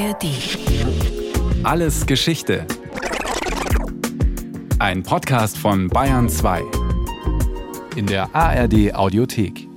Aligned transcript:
ARD. 0.00 0.24
Alles 1.62 2.06
Geschichte. 2.06 2.66
Ein 4.78 5.02
Podcast 5.02 5.58
von 5.58 5.88
Bayern 5.88 6.30
2. 6.30 6.62
In 7.96 8.06
der 8.06 8.34
ARD 8.34 8.94
Audiothek. 8.94 9.69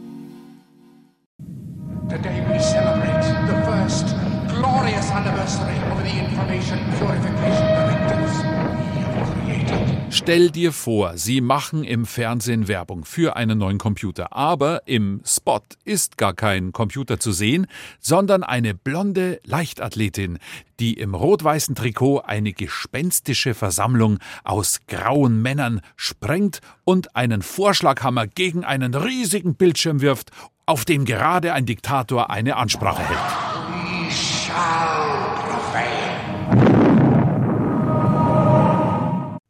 Stell 10.24 10.52
dir 10.52 10.72
vor, 10.72 11.18
sie 11.18 11.42
machen 11.42 11.84
im 11.84 12.06
Fernsehen 12.06 12.70
Werbung 12.70 13.04
für 13.04 13.36
einen 13.36 13.58
neuen 13.58 13.78
Computer, 13.78 14.32
aber 14.32 14.88
im 14.88 15.20
Spot 15.26 15.60
ist 15.84 16.18
gar 16.18 16.34
kein 16.34 16.72
Computer 16.72 17.20
zu 17.20 17.34
sehen, 17.34 17.68
sondern 18.00 18.42
eine 18.42 18.74
blonde 18.74 19.42
Leichtathletin, 19.44 20.40
die 20.80 20.94
im 20.94 21.14
rot-weißen 21.14 21.76
Trikot 21.76 22.20
eine 22.20 22.54
gespenstische 22.54 23.54
Versammlung 23.54 24.20
aus 24.46 24.80
grauen 24.88 25.42
Männern 25.42 25.82
sprengt 25.98 26.62
und 26.86 27.18
einen 27.18 27.42
Vorschlaghammer 27.42 28.26
gegen 28.26 28.64
einen 28.64 28.96
riesigen 28.96 29.56
Bildschirm 29.56 30.00
wirft, 30.00 30.32
auf 30.66 30.86
dem 30.86 31.04
gerade 31.04 31.52
ein 31.52 31.66
Diktator 31.66 32.30
eine 32.30 32.56
Ansprache 32.56 33.04
hält. 33.04 33.20
We 33.20 34.10
shall. 34.10 35.04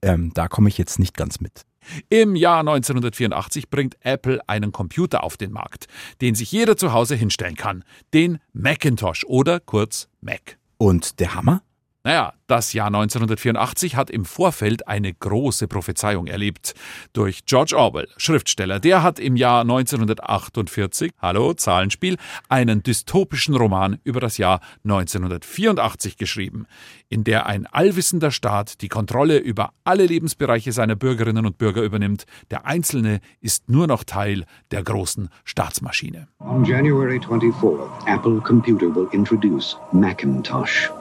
Ähm, 0.04 0.32
da 0.34 0.50
komme 0.50 0.68
ich 0.68 0.78
jetzt 0.78 1.00
nicht 1.00 1.16
ganz 1.16 1.40
mit. 1.40 1.62
Im 2.10 2.36
Jahr 2.36 2.60
1984 2.60 3.70
bringt 3.70 3.96
Apple 4.02 4.42
einen 4.48 4.72
Computer 4.72 5.24
auf 5.24 5.38
den 5.38 5.52
Markt, 5.52 5.88
den 6.22 6.36
sich 6.36 6.52
jeder 6.52 6.76
zu 6.78 6.94
Hause 6.94 7.16
hinstellen 7.16 7.56
kann, 7.56 7.84
den 8.14 8.40
Macintosh 8.52 9.24
oder 9.26 9.60
kurz 9.60 10.10
Mac. 10.22 10.58
Und 10.78 11.20
der 11.20 11.36
Hammer? 11.36 11.62
Naja, 12.06 12.34
das 12.48 12.74
Jahr 12.74 12.88
1984 12.88 13.96
hat 13.96 14.10
im 14.10 14.26
Vorfeld 14.26 14.90
eine 14.90 15.14
große 15.14 15.70
Prophezeiung 15.70 16.28
erlebt. 16.28 16.74
Durch 17.14 17.46
George 17.46 17.78
Orwell, 17.78 18.10
Schriftsteller. 18.18 18.82
Der 18.82 19.04
hat 19.04 19.20
im 19.20 19.38
Jahr 19.38 19.62
1948, 19.62 21.14
hallo, 21.22 21.54
Zahlenspiel, 21.54 22.18
einen 22.50 22.84
dystopischen 22.84 23.56
Roman 23.56 24.00
über 24.04 24.20
das 24.20 24.38
Jahr 24.38 24.60
1984 24.84 26.18
geschrieben, 26.18 26.68
in 27.08 27.24
der 27.24 27.46
ein 27.46 27.68
allwissender 27.68 28.32
Staat 28.32 28.82
die 28.82 28.90
Kontrolle 28.90 29.38
über 29.38 29.72
alle 29.86 30.06
Lebensbereiche 30.06 30.74
seiner 30.74 30.98
Bürgerinnen 30.98 31.46
und 31.46 31.58
Bürger 31.58 31.84
übernimmt. 31.84 32.26
Der 32.52 32.66
Einzelne 32.66 33.22
ist 33.40 33.70
nur 33.70 33.88
noch 33.88 34.04
Teil 34.04 34.44
der 34.72 34.84
großen 34.84 35.30
Staatsmaschine. 35.46 36.28
On 36.42 36.66
January 36.66 37.20
24th, 37.20 37.88
Apple 38.08 38.42
Computer 38.42 38.94
will 38.94 39.08
introduce 39.14 39.78
Macintosh. 39.94 40.92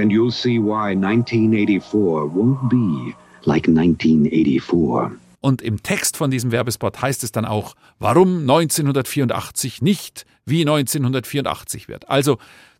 And 0.00 0.10
you'll 0.10 0.32
see 0.32 0.58
why 0.58 0.94
1984 0.94 2.30
won't 2.34 2.68
be 2.70 3.14
like 3.44 3.68
1984. 3.68 5.18
Und 5.40 5.62
im 5.62 5.82
Text 5.82 6.16
von 6.16 6.30
diesem 6.30 6.52
Werbespot 6.52 7.00
heißt 7.00 7.24
es 7.24 7.32
dann 7.32 7.44
auch, 7.44 7.74
warum 7.98 8.40
1984 8.40 9.82
nicht 9.82 10.26
wie 10.44 10.60
1984 10.62 11.88
wird. 11.88 12.08
Also 12.08 12.38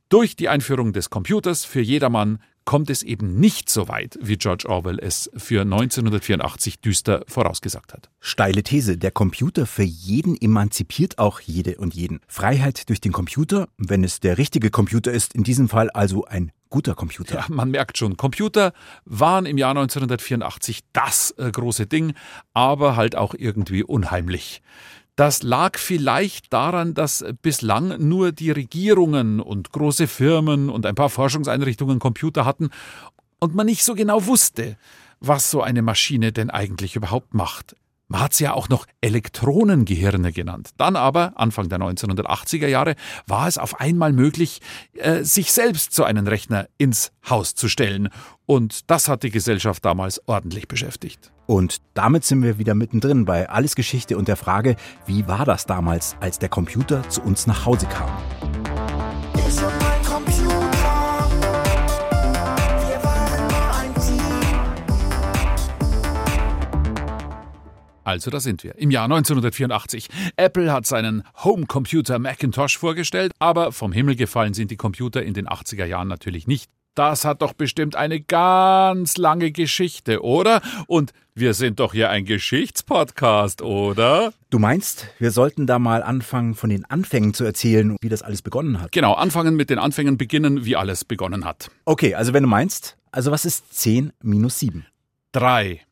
durch 0.08 0.36
die 0.36 0.48
Einführung 0.48 0.92
des 0.92 1.10
Computers 1.10 1.64
für 1.64 1.80
jedermann 1.80 2.38
kommt 2.64 2.90
es 2.90 3.02
eben 3.02 3.40
nicht 3.40 3.70
so 3.70 3.88
weit, 3.88 4.18
wie 4.20 4.36
George 4.36 4.68
Orwell 4.68 4.98
es 5.00 5.30
für 5.36 5.62
1984 5.62 6.80
düster 6.80 7.24
vorausgesagt 7.26 7.92
hat. 7.92 8.10
Steile 8.20 8.62
These. 8.62 8.98
Der 8.98 9.10
Computer 9.10 9.66
für 9.66 9.82
jeden 9.82 10.40
emanzipiert 10.40 11.18
auch 11.18 11.40
jede 11.40 11.76
und 11.76 11.94
jeden. 11.94 12.20
Freiheit 12.28 12.88
durch 12.88 13.00
den 13.00 13.12
Computer, 13.12 13.68
wenn 13.78 14.04
es 14.04 14.20
der 14.20 14.36
richtige 14.36 14.70
Computer 14.70 15.10
ist, 15.10 15.34
in 15.34 15.42
diesem 15.42 15.68
Fall 15.68 15.90
also 15.90 16.24
ein 16.26 16.52
guter 16.70 16.94
Computer. 16.94 17.34
Ja, 17.34 17.44
man 17.48 17.70
merkt 17.70 17.98
schon, 17.98 18.16
Computer 18.16 18.72
waren 19.04 19.44
im 19.44 19.58
Jahr 19.58 19.70
1984 19.70 20.80
das 20.92 21.32
äh, 21.36 21.50
große 21.50 21.86
Ding, 21.86 22.14
aber 22.54 22.96
halt 22.96 23.16
auch 23.16 23.34
irgendwie 23.36 23.82
unheimlich. 23.82 24.62
Das 25.16 25.42
lag 25.42 25.76
vielleicht 25.76 26.52
daran, 26.52 26.94
dass 26.94 27.24
bislang 27.42 28.08
nur 28.08 28.32
die 28.32 28.50
Regierungen 28.50 29.40
und 29.40 29.70
große 29.70 30.06
Firmen 30.06 30.70
und 30.70 30.86
ein 30.86 30.94
paar 30.94 31.10
Forschungseinrichtungen 31.10 31.98
Computer 31.98 32.46
hatten 32.46 32.70
und 33.38 33.54
man 33.54 33.66
nicht 33.66 33.84
so 33.84 33.94
genau 33.94 34.24
wusste, 34.26 34.78
was 35.20 35.50
so 35.50 35.60
eine 35.60 35.82
Maschine 35.82 36.32
denn 36.32 36.48
eigentlich 36.48 36.96
überhaupt 36.96 37.34
macht. 37.34 37.76
Man 38.10 38.22
hat 38.22 38.34
sie 38.34 38.42
ja 38.42 38.54
auch 38.54 38.68
noch 38.68 38.86
Elektronengehirne 39.00 40.32
genannt. 40.32 40.70
Dann 40.78 40.96
aber, 40.96 41.34
Anfang 41.36 41.68
der 41.68 41.78
1980er 41.78 42.66
Jahre, 42.66 42.96
war 43.28 43.46
es 43.46 43.56
auf 43.56 43.78
einmal 43.78 44.12
möglich, 44.12 44.60
äh, 44.94 45.22
sich 45.22 45.52
selbst 45.52 45.94
so 45.94 46.02
einen 46.02 46.26
Rechner 46.26 46.66
ins 46.76 47.12
Haus 47.28 47.54
zu 47.54 47.68
stellen. 47.68 48.08
Und 48.46 48.90
das 48.90 49.06
hat 49.06 49.22
die 49.22 49.30
Gesellschaft 49.30 49.84
damals 49.84 50.20
ordentlich 50.26 50.66
beschäftigt. 50.66 51.30
Und 51.46 51.76
damit 51.94 52.24
sind 52.24 52.42
wir 52.42 52.58
wieder 52.58 52.74
mittendrin 52.74 53.26
bei 53.26 53.48
Alles 53.48 53.76
Geschichte 53.76 54.18
und 54.18 54.26
der 54.26 54.36
Frage, 54.36 54.74
wie 55.06 55.28
war 55.28 55.44
das 55.44 55.66
damals, 55.66 56.16
als 56.18 56.40
der 56.40 56.48
Computer 56.48 57.08
zu 57.08 57.22
uns 57.22 57.46
nach 57.46 57.64
Hause 57.64 57.86
kam? 57.86 58.10
Also 68.10 68.32
da 68.32 68.40
sind 68.40 68.64
wir. 68.64 68.76
Im 68.76 68.90
Jahr 68.90 69.04
1984. 69.04 70.08
Apple 70.36 70.72
hat 70.72 70.84
seinen 70.84 71.22
Homecomputer 71.44 72.18
Macintosh 72.18 72.76
vorgestellt, 72.76 73.30
aber 73.38 73.70
vom 73.70 73.92
Himmel 73.92 74.16
gefallen 74.16 74.52
sind 74.52 74.72
die 74.72 74.76
Computer 74.76 75.22
in 75.22 75.32
den 75.32 75.46
80er 75.46 75.84
Jahren 75.84 76.08
natürlich 76.08 76.48
nicht. 76.48 76.68
Das 76.96 77.24
hat 77.24 77.40
doch 77.40 77.52
bestimmt 77.52 77.94
eine 77.94 78.20
ganz 78.20 79.16
lange 79.16 79.52
Geschichte, 79.52 80.24
oder? 80.24 80.60
Und 80.88 81.12
wir 81.36 81.54
sind 81.54 81.78
doch 81.78 81.92
hier 81.92 82.10
ein 82.10 82.24
Geschichtspodcast, 82.24 83.62
oder? 83.62 84.32
Du 84.50 84.58
meinst, 84.58 85.06
wir 85.20 85.30
sollten 85.30 85.68
da 85.68 85.78
mal 85.78 86.02
anfangen, 86.02 86.56
von 86.56 86.68
den 86.68 86.84
Anfängen 86.86 87.32
zu 87.32 87.44
erzählen, 87.44 87.96
wie 88.00 88.08
das 88.08 88.22
alles 88.22 88.42
begonnen 88.42 88.80
hat? 88.80 88.90
Genau, 88.90 89.12
anfangen 89.12 89.54
mit 89.54 89.70
den 89.70 89.78
Anfängen, 89.78 90.18
beginnen, 90.18 90.64
wie 90.64 90.74
alles 90.74 91.04
begonnen 91.04 91.44
hat. 91.44 91.70
Okay, 91.84 92.16
also 92.16 92.32
wenn 92.32 92.42
du 92.42 92.48
meinst, 92.48 92.96
also 93.12 93.30
was 93.30 93.44
ist 93.44 93.72
10 93.72 94.12
minus 94.20 94.58
7? 94.58 94.84
Drei, 95.30 95.82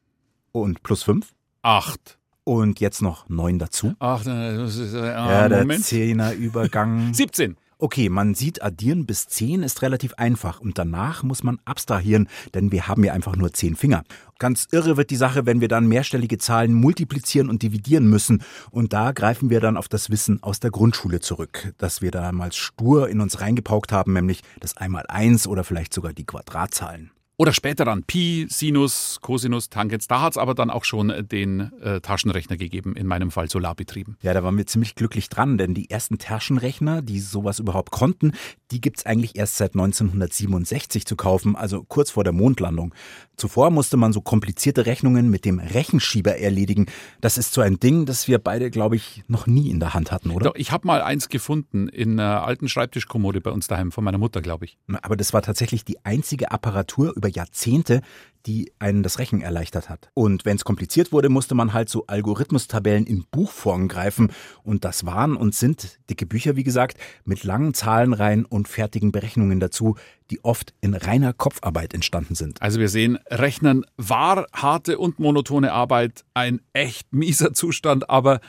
Und 0.50 0.82
plus 0.82 1.04
5? 1.04 1.28
Acht. 1.68 2.18
Und 2.44 2.80
jetzt 2.80 3.02
noch 3.02 3.28
9 3.28 3.58
dazu? 3.58 3.94
Ach, 3.98 4.24
das 4.24 4.76
ist, 4.76 4.94
äh, 4.94 5.06
ja, 5.06 5.48
der 5.50 5.60
Moment. 5.60 5.84
Zehnerübergang. 5.84 7.12
17. 7.12 7.56
Okay, 7.80 8.08
man 8.08 8.34
sieht, 8.34 8.62
addieren 8.62 9.06
bis 9.06 9.28
10 9.28 9.62
ist 9.62 9.82
relativ 9.82 10.14
einfach 10.14 10.60
und 10.60 10.78
danach 10.78 11.22
muss 11.22 11.44
man 11.44 11.60
abstrahieren, 11.64 12.26
denn 12.54 12.72
wir 12.72 12.88
haben 12.88 13.04
ja 13.04 13.12
einfach 13.12 13.36
nur 13.36 13.52
10 13.52 13.76
Finger. 13.76 14.02
Ganz 14.38 14.66
irre 14.72 14.96
wird 14.96 15.10
die 15.10 15.16
Sache, 15.16 15.46
wenn 15.46 15.60
wir 15.60 15.68
dann 15.68 15.86
mehrstellige 15.86 16.38
Zahlen 16.38 16.72
multiplizieren 16.72 17.48
und 17.50 17.62
dividieren 17.62 18.08
müssen. 18.08 18.42
Und 18.70 18.94
da 18.94 19.12
greifen 19.12 19.50
wir 19.50 19.60
dann 19.60 19.76
auf 19.76 19.88
das 19.88 20.10
Wissen 20.10 20.42
aus 20.42 20.58
der 20.58 20.70
Grundschule 20.70 21.20
zurück, 21.20 21.74
das 21.76 22.02
wir 22.02 22.10
damals 22.10 22.56
stur 22.56 23.08
in 23.10 23.20
uns 23.20 23.40
reingepaukt 23.40 23.92
haben, 23.92 24.14
nämlich 24.14 24.42
das 24.58 24.76
Einmaleins 24.76 25.46
oder 25.46 25.62
vielleicht 25.62 25.92
sogar 25.94 26.14
die 26.14 26.24
Quadratzahlen. 26.24 27.12
Oder 27.40 27.52
später 27.52 27.84
dann 27.84 28.02
Pi, 28.02 28.48
Sinus, 28.50 29.20
Cosinus, 29.22 29.70
Tangents. 29.70 30.08
Da 30.08 30.22
hat 30.22 30.32
es 30.32 30.38
aber 30.38 30.54
dann 30.54 30.70
auch 30.70 30.84
schon 30.84 31.14
den 31.28 31.72
äh, 31.80 32.00
Taschenrechner 32.00 32.56
gegeben, 32.56 32.96
in 32.96 33.06
meinem 33.06 33.30
Fall 33.30 33.48
solarbetrieben. 33.48 34.16
Ja, 34.22 34.34
da 34.34 34.42
waren 34.42 34.58
wir 34.58 34.66
ziemlich 34.66 34.96
glücklich 34.96 35.28
dran, 35.28 35.56
denn 35.56 35.72
die 35.72 35.88
ersten 35.88 36.18
Taschenrechner, 36.18 37.00
die 37.00 37.20
sowas 37.20 37.60
überhaupt 37.60 37.92
konnten, 37.92 38.32
die 38.72 38.80
gibt's 38.80 39.06
eigentlich 39.06 39.38
erst 39.38 39.56
seit 39.56 39.74
1967 39.74 41.06
zu 41.06 41.14
kaufen, 41.14 41.54
also 41.54 41.84
kurz 41.84 42.10
vor 42.10 42.24
der 42.24 42.32
Mondlandung. 42.32 42.92
Zuvor 43.36 43.70
musste 43.70 43.96
man 43.96 44.12
so 44.12 44.20
komplizierte 44.20 44.84
Rechnungen 44.86 45.30
mit 45.30 45.44
dem 45.44 45.60
Rechenschieber 45.60 46.38
erledigen. 46.38 46.86
Das 47.20 47.38
ist 47.38 47.52
so 47.52 47.60
ein 47.60 47.78
Ding, 47.78 48.04
das 48.04 48.26
wir 48.26 48.40
beide, 48.40 48.68
glaube 48.68 48.96
ich, 48.96 49.22
noch 49.28 49.46
nie 49.46 49.70
in 49.70 49.78
der 49.78 49.94
Hand 49.94 50.10
hatten, 50.10 50.32
oder? 50.32 50.46
Doch, 50.46 50.56
ich 50.56 50.72
habe 50.72 50.88
mal 50.88 51.02
eins 51.02 51.28
gefunden 51.28 51.88
in 51.88 52.18
einer 52.18 52.42
alten 52.42 52.68
Schreibtischkommode 52.68 53.40
bei 53.40 53.52
uns 53.52 53.68
daheim 53.68 53.92
von 53.92 54.02
meiner 54.02 54.18
Mutter, 54.18 54.42
glaube 54.42 54.64
ich. 54.64 54.76
Aber 55.02 55.16
das 55.16 55.32
war 55.32 55.42
tatsächlich 55.42 55.84
die 55.84 56.04
einzige 56.04 56.50
Apparatur 56.50 57.14
über 57.14 57.27
Jahrzehnte, 57.28 58.02
die 58.46 58.72
einen 58.78 59.02
das 59.02 59.18
Rechen 59.18 59.42
erleichtert 59.42 59.90
hat. 59.90 60.10
Und 60.14 60.44
wenn 60.44 60.56
es 60.56 60.64
kompliziert 60.64 61.12
wurde, 61.12 61.28
musste 61.28 61.54
man 61.54 61.72
halt 61.72 61.88
so 61.88 62.06
Algorithmustabellen 62.06 63.06
in 63.06 63.24
Buchform 63.30 63.88
greifen. 63.88 64.32
Und 64.62 64.84
das 64.84 65.04
waren 65.04 65.36
und 65.36 65.54
sind 65.54 65.98
dicke 66.08 66.24
Bücher, 66.24 66.56
wie 66.56 66.64
gesagt, 66.64 66.96
mit 67.24 67.44
langen 67.44 67.74
Zahlenreihen 67.74 68.44
und 68.44 68.66
fertigen 68.66 69.12
Berechnungen 69.12 69.60
dazu, 69.60 69.96
die 70.30 70.42
oft 70.44 70.72
in 70.80 70.94
reiner 70.94 71.32
Kopfarbeit 71.32 71.92
entstanden 71.92 72.34
sind. 72.34 72.62
Also 72.62 72.80
wir 72.80 72.88
sehen, 72.88 73.18
Rechnen 73.30 73.84
war 73.96 74.46
harte 74.52 74.98
und 74.98 75.18
monotone 75.18 75.72
Arbeit, 75.72 76.24
ein 76.32 76.60
echt 76.72 77.12
mieser 77.12 77.52
Zustand, 77.52 78.08
aber 78.08 78.40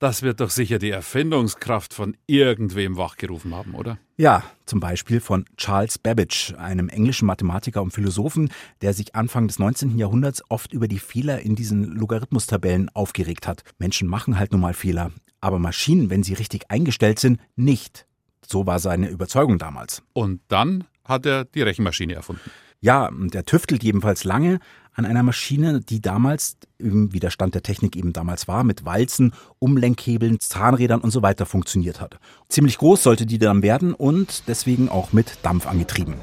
das 0.00 0.22
wird 0.22 0.40
doch 0.40 0.48
sicher 0.48 0.78
die 0.78 0.90
Erfindungskraft 0.90 1.92
von 1.92 2.16
irgendwem 2.26 2.96
wachgerufen 2.96 3.54
haben, 3.54 3.74
oder? 3.74 3.98
Ja, 4.16 4.42
zum 4.64 4.80
Beispiel 4.80 5.20
von 5.20 5.44
Charles 5.58 5.98
Babbage, 5.98 6.54
einem 6.54 6.88
englischen 6.88 7.26
Mathematiker 7.26 7.82
und 7.82 7.92
Philosophen, 7.92 8.50
der 8.80 8.94
sich 8.94 9.14
Anfang 9.14 9.46
des 9.46 9.58
19. 9.58 9.98
Jahrhunderts 9.98 10.42
oft 10.48 10.72
über 10.72 10.88
die 10.88 10.98
Fehler 10.98 11.40
in 11.40 11.54
diesen 11.54 11.84
Logarithmustabellen 11.84 12.88
aufgeregt 12.94 13.46
hat. 13.46 13.62
Menschen 13.78 14.08
machen 14.08 14.38
halt 14.38 14.52
nun 14.52 14.62
mal 14.62 14.74
Fehler, 14.74 15.12
aber 15.42 15.58
Maschinen, 15.58 16.08
wenn 16.08 16.22
sie 16.22 16.34
richtig 16.34 16.70
eingestellt 16.70 17.18
sind, 17.18 17.38
nicht. 17.54 18.06
So 18.46 18.66
war 18.66 18.78
seine 18.78 19.10
Überzeugung 19.10 19.58
damals. 19.58 20.02
Und 20.14 20.40
dann 20.48 20.84
hat 21.04 21.26
er 21.26 21.44
die 21.44 21.62
Rechenmaschine 21.62 22.14
erfunden. 22.14 22.50
Ja, 22.82 23.06
und 23.08 23.34
er 23.34 23.44
tüftelt 23.44 23.84
jedenfalls 23.84 24.24
lange 24.24 24.58
an 24.94 25.04
einer 25.04 25.22
Maschine, 25.22 25.80
die 25.80 26.00
damals, 26.00 26.56
wie 26.78 27.20
der 27.20 27.30
Stand 27.30 27.54
der 27.54 27.62
Technik 27.62 27.94
eben 27.94 28.12
damals 28.14 28.48
war, 28.48 28.64
mit 28.64 28.86
Walzen, 28.86 29.32
Umlenkhebeln, 29.58 30.40
Zahnrädern 30.40 31.00
und 31.00 31.10
so 31.10 31.22
weiter 31.22 31.44
funktioniert 31.44 32.00
hat. 32.00 32.18
Ziemlich 32.48 32.78
groß 32.78 33.02
sollte 33.02 33.26
die 33.26 33.38
dann 33.38 33.62
werden 33.62 33.92
und 33.92 34.44
deswegen 34.48 34.88
auch 34.88 35.12
mit 35.12 35.38
Dampf 35.42 35.66
angetrieben. 35.66 36.14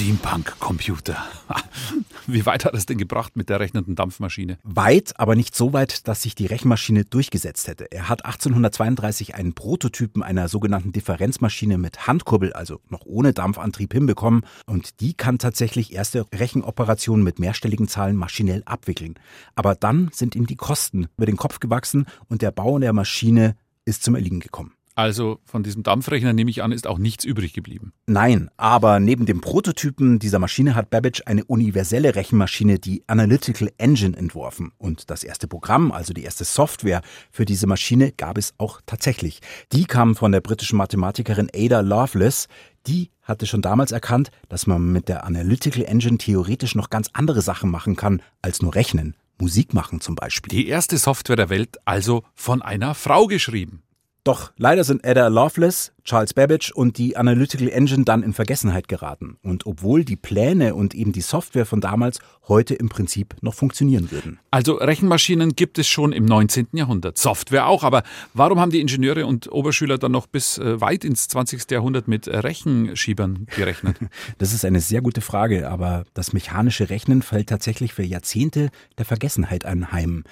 Steampunk-Computer. 0.00 1.18
Wie 2.26 2.46
weit 2.46 2.64
hat 2.64 2.72
es 2.72 2.86
denn 2.86 2.96
gebracht 2.96 3.36
mit 3.36 3.50
der 3.50 3.60
rechnenden 3.60 3.96
Dampfmaschine? 3.96 4.56
Weit, 4.62 5.12
aber 5.20 5.36
nicht 5.36 5.54
so 5.54 5.74
weit, 5.74 6.08
dass 6.08 6.22
sich 6.22 6.34
die 6.34 6.46
Rechenmaschine 6.46 7.04
durchgesetzt 7.04 7.68
hätte. 7.68 7.92
Er 7.92 8.08
hat 8.08 8.24
1832 8.24 9.34
einen 9.34 9.52
Prototypen 9.52 10.22
einer 10.22 10.48
sogenannten 10.48 10.92
Differenzmaschine 10.92 11.76
mit 11.76 12.06
Handkurbel, 12.06 12.54
also 12.54 12.80
noch 12.88 13.04
ohne 13.04 13.34
Dampfantrieb, 13.34 13.92
hinbekommen. 13.92 14.46
Und 14.64 15.00
die 15.00 15.12
kann 15.12 15.36
tatsächlich 15.36 15.92
erste 15.92 16.24
Rechenoperationen 16.34 17.22
mit 17.22 17.38
mehrstelligen 17.38 17.86
Zahlen 17.86 18.16
maschinell 18.16 18.62
abwickeln. 18.64 19.16
Aber 19.54 19.74
dann 19.74 20.08
sind 20.14 20.34
ihm 20.34 20.46
die 20.46 20.56
Kosten 20.56 21.08
über 21.18 21.26
den 21.26 21.36
Kopf 21.36 21.60
gewachsen 21.60 22.06
und 22.26 22.40
der 22.40 22.52
Bau 22.52 22.78
der 22.78 22.94
Maschine 22.94 23.54
ist 23.84 24.02
zum 24.02 24.14
Erliegen 24.14 24.40
gekommen. 24.40 24.72
Also 24.94 25.40
von 25.44 25.62
diesem 25.62 25.82
Dampfrechner 25.82 26.32
nehme 26.32 26.50
ich 26.50 26.62
an, 26.62 26.72
ist 26.72 26.86
auch 26.86 26.98
nichts 26.98 27.24
übrig 27.24 27.52
geblieben. 27.52 27.92
Nein, 28.06 28.50
aber 28.56 29.00
neben 29.00 29.24
dem 29.24 29.40
Prototypen 29.40 30.18
dieser 30.18 30.38
Maschine 30.38 30.74
hat 30.74 30.90
Babbage 30.90 31.22
eine 31.26 31.44
universelle 31.44 32.14
Rechenmaschine, 32.14 32.78
die 32.78 33.02
Analytical 33.06 33.70
Engine, 33.78 34.16
entworfen. 34.16 34.72
Und 34.78 35.10
das 35.10 35.24
erste 35.24 35.46
Programm, 35.46 35.92
also 35.92 36.12
die 36.12 36.24
erste 36.24 36.44
Software 36.44 37.02
für 37.30 37.44
diese 37.44 37.66
Maschine, 37.66 38.12
gab 38.12 38.36
es 38.36 38.52
auch 38.58 38.80
tatsächlich. 38.84 39.40
Die 39.72 39.84
kam 39.84 40.16
von 40.16 40.32
der 40.32 40.40
britischen 40.40 40.76
Mathematikerin 40.76 41.50
Ada 41.54 41.80
Lovelace. 41.80 42.48
Die 42.86 43.10
hatte 43.22 43.46
schon 43.46 43.62
damals 43.62 43.92
erkannt, 43.92 44.30
dass 44.48 44.66
man 44.66 44.92
mit 44.92 45.08
der 45.08 45.24
Analytical 45.24 45.84
Engine 45.84 46.18
theoretisch 46.18 46.74
noch 46.74 46.90
ganz 46.90 47.08
andere 47.12 47.42
Sachen 47.42 47.70
machen 47.70 47.96
kann, 47.96 48.22
als 48.42 48.60
nur 48.60 48.74
rechnen. 48.74 49.16
Musik 49.40 49.72
machen 49.72 50.00
zum 50.00 50.16
Beispiel. 50.16 50.50
Die 50.50 50.68
erste 50.68 50.98
Software 50.98 51.36
der 51.36 51.48
Welt 51.48 51.78
also 51.84 52.24
von 52.34 52.60
einer 52.60 52.94
Frau 52.94 53.26
geschrieben. 53.26 53.82
Doch 54.22 54.52
leider 54.58 54.84
sind 54.84 55.06
Ada 55.06 55.28
Lovelace, 55.28 55.92
Charles 56.04 56.34
Babbage 56.34 56.72
und 56.72 56.98
die 56.98 57.16
Analytical 57.16 57.68
Engine 57.68 58.04
dann 58.04 58.22
in 58.22 58.34
Vergessenheit 58.34 58.88
geraten. 58.88 59.38
Und 59.42 59.64
obwohl 59.64 60.04
die 60.04 60.16
Pläne 60.16 60.74
und 60.74 60.94
eben 60.94 61.12
die 61.12 61.20
Software 61.22 61.64
von 61.64 61.80
damals 61.80 62.18
heute 62.46 62.74
im 62.74 62.88
Prinzip 62.88 63.34
noch 63.40 63.54
funktionieren 63.54 64.10
würden. 64.10 64.38
Also 64.50 64.74
Rechenmaschinen 64.74 65.54
gibt 65.56 65.78
es 65.78 65.88
schon 65.88 66.12
im 66.12 66.24
19. 66.26 66.68
Jahrhundert, 66.72 67.16
Software 67.16 67.66
auch, 67.66 67.82
aber 67.84 68.02
warum 68.34 68.60
haben 68.60 68.72
die 68.72 68.80
Ingenieure 68.80 69.24
und 69.24 69.50
Oberschüler 69.50 69.98
dann 69.98 70.12
noch 70.12 70.26
bis 70.26 70.58
äh, 70.58 70.80
weit 70.80 71.04
ins 71.04 71.28
20. 71.28 71.70
Jahrhundert 71.70 72.08
mit 72.08 72.28
Rechenschiebern 72.28 73.46
gerechnet? 73.56 73.98
Das 74.38 74.52
ist 74.52 74.64
eine 74.64 74.80
sehr 74.80 75.02
gute 75.02 75.20
Frage, 75.20 75.70
aber 75.70 76.04
das 76.14 76.32
mechanische 76.32 76.90
Rechnen 76.90 77.22
fällt 77.22 77.48
tatsächlich 77.48 77.94
für 77.94 78.02
Jahrzehnte 78.02 78.70
der 78.98 79.04
Vergessenheit 79.04 79.64
anheim 79.64 80.24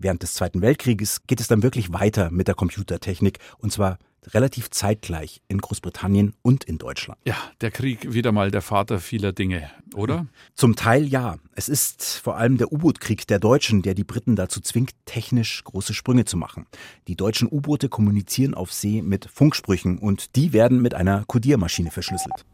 während 0.00 0.22
des 0.22 0.34
Zweiten 0.34 0.62
Weltkrieges 0.62 1.26
geht 1.26 1.40
es 1.40 1.46
dann 1.46 1.62
wirklich 1.62 1.92
weiter 1.92 2.30
mit 2.30 2.48
der 2.48 2.54
Computertechnik 2.54 3.38
und 3.58 3.72
zwar 3.72 3.98
relativ 4.28 4.70
zeitgleich 4.70 5.40
in 5.48 5.58
Großbritannien 5.58 6.34
und 6.42 6.64
in 6.64 6.78
Deutschland. 6.78 7.18
Ja, 7.24 7.36
der 7.60 7.70
Krieg 7.70 8.12
wieder 8.12 8.32
mal 8.32 8.50
der 8.50 8.62
Vater 8.62 9.00
vieler 9.00 9.32
Dinge, 9.32 9.70
oder? 9.94 10.26
Zum 10.54 10.76
Teil 10.76 11.06
ja. 11.06 11.36
Es 11.54 11.68
ist 11.68 12.18
vor 12.18 12.36
allem 12.36 12.58
der 12.58 12.72
U-Boot-Krieg 12.72 13.26
der 13.26 13.38
Deutschen, 13.38 13.82
der 13.82 13.94
die 13.94 14.04
Briten 14.04 14.36
dazu 14.36 14.60
zwingt, 14.60 14.92
technisch 15.06 15.64
große 15.64 15.94
Sprünge 15.94 16.24
zu 16.24 16.36
machen. 16.36 16.66
Die 17.08 17.16
deutschen 17.16 17.48
U-Boote 17.50 17.88
kommunizieren 17.88 18.54
auf 18.54 18.72
See 18.72 19.02
mit 19.02 19.26
Funksprüchen 19.26 19.98
und 19.98 20.36
die 20.36 20.52
werden 20.52 20.82
mit 20.82 20.94
einer 20.94 21.24
Codiermaschine 21.26 21.90
verschlüsselt. 21.90 22.44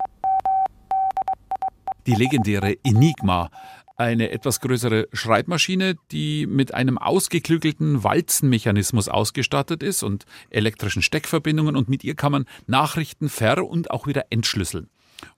Die 2.06 2.14
legendäre 2.14 2.76
Enigma 2.84 3.50
eine 3.96 4.30
etwas 4.30 4.60
größere 4.60 5.08
Schreibmaschine, 5.12 5.96
die 6.12 6.46
mit 6.46 6.74
einem 6.74 6.98
ausgeklügelten 6.98 8.04
Walzenmechanismus 8.04 9.08
ausgestattet 9.08 9.82
ist 9.82 10.02
und 10.02 10.24
elektrischen 10.50 11.02
Steckverbindungen 11.02 11.76
und 11.76 11.88
mit 11.88 12.04
ihr 12.04 12.14
kann 12.14 12.32
man 12.32 12.44
Nachrichten 12.66 13.28
ver- 13.28 13.66
und 13.66 13.90
auch 13.90 14.06
wieder 14.06 14.26
entschlüsseln. 14.30 14.88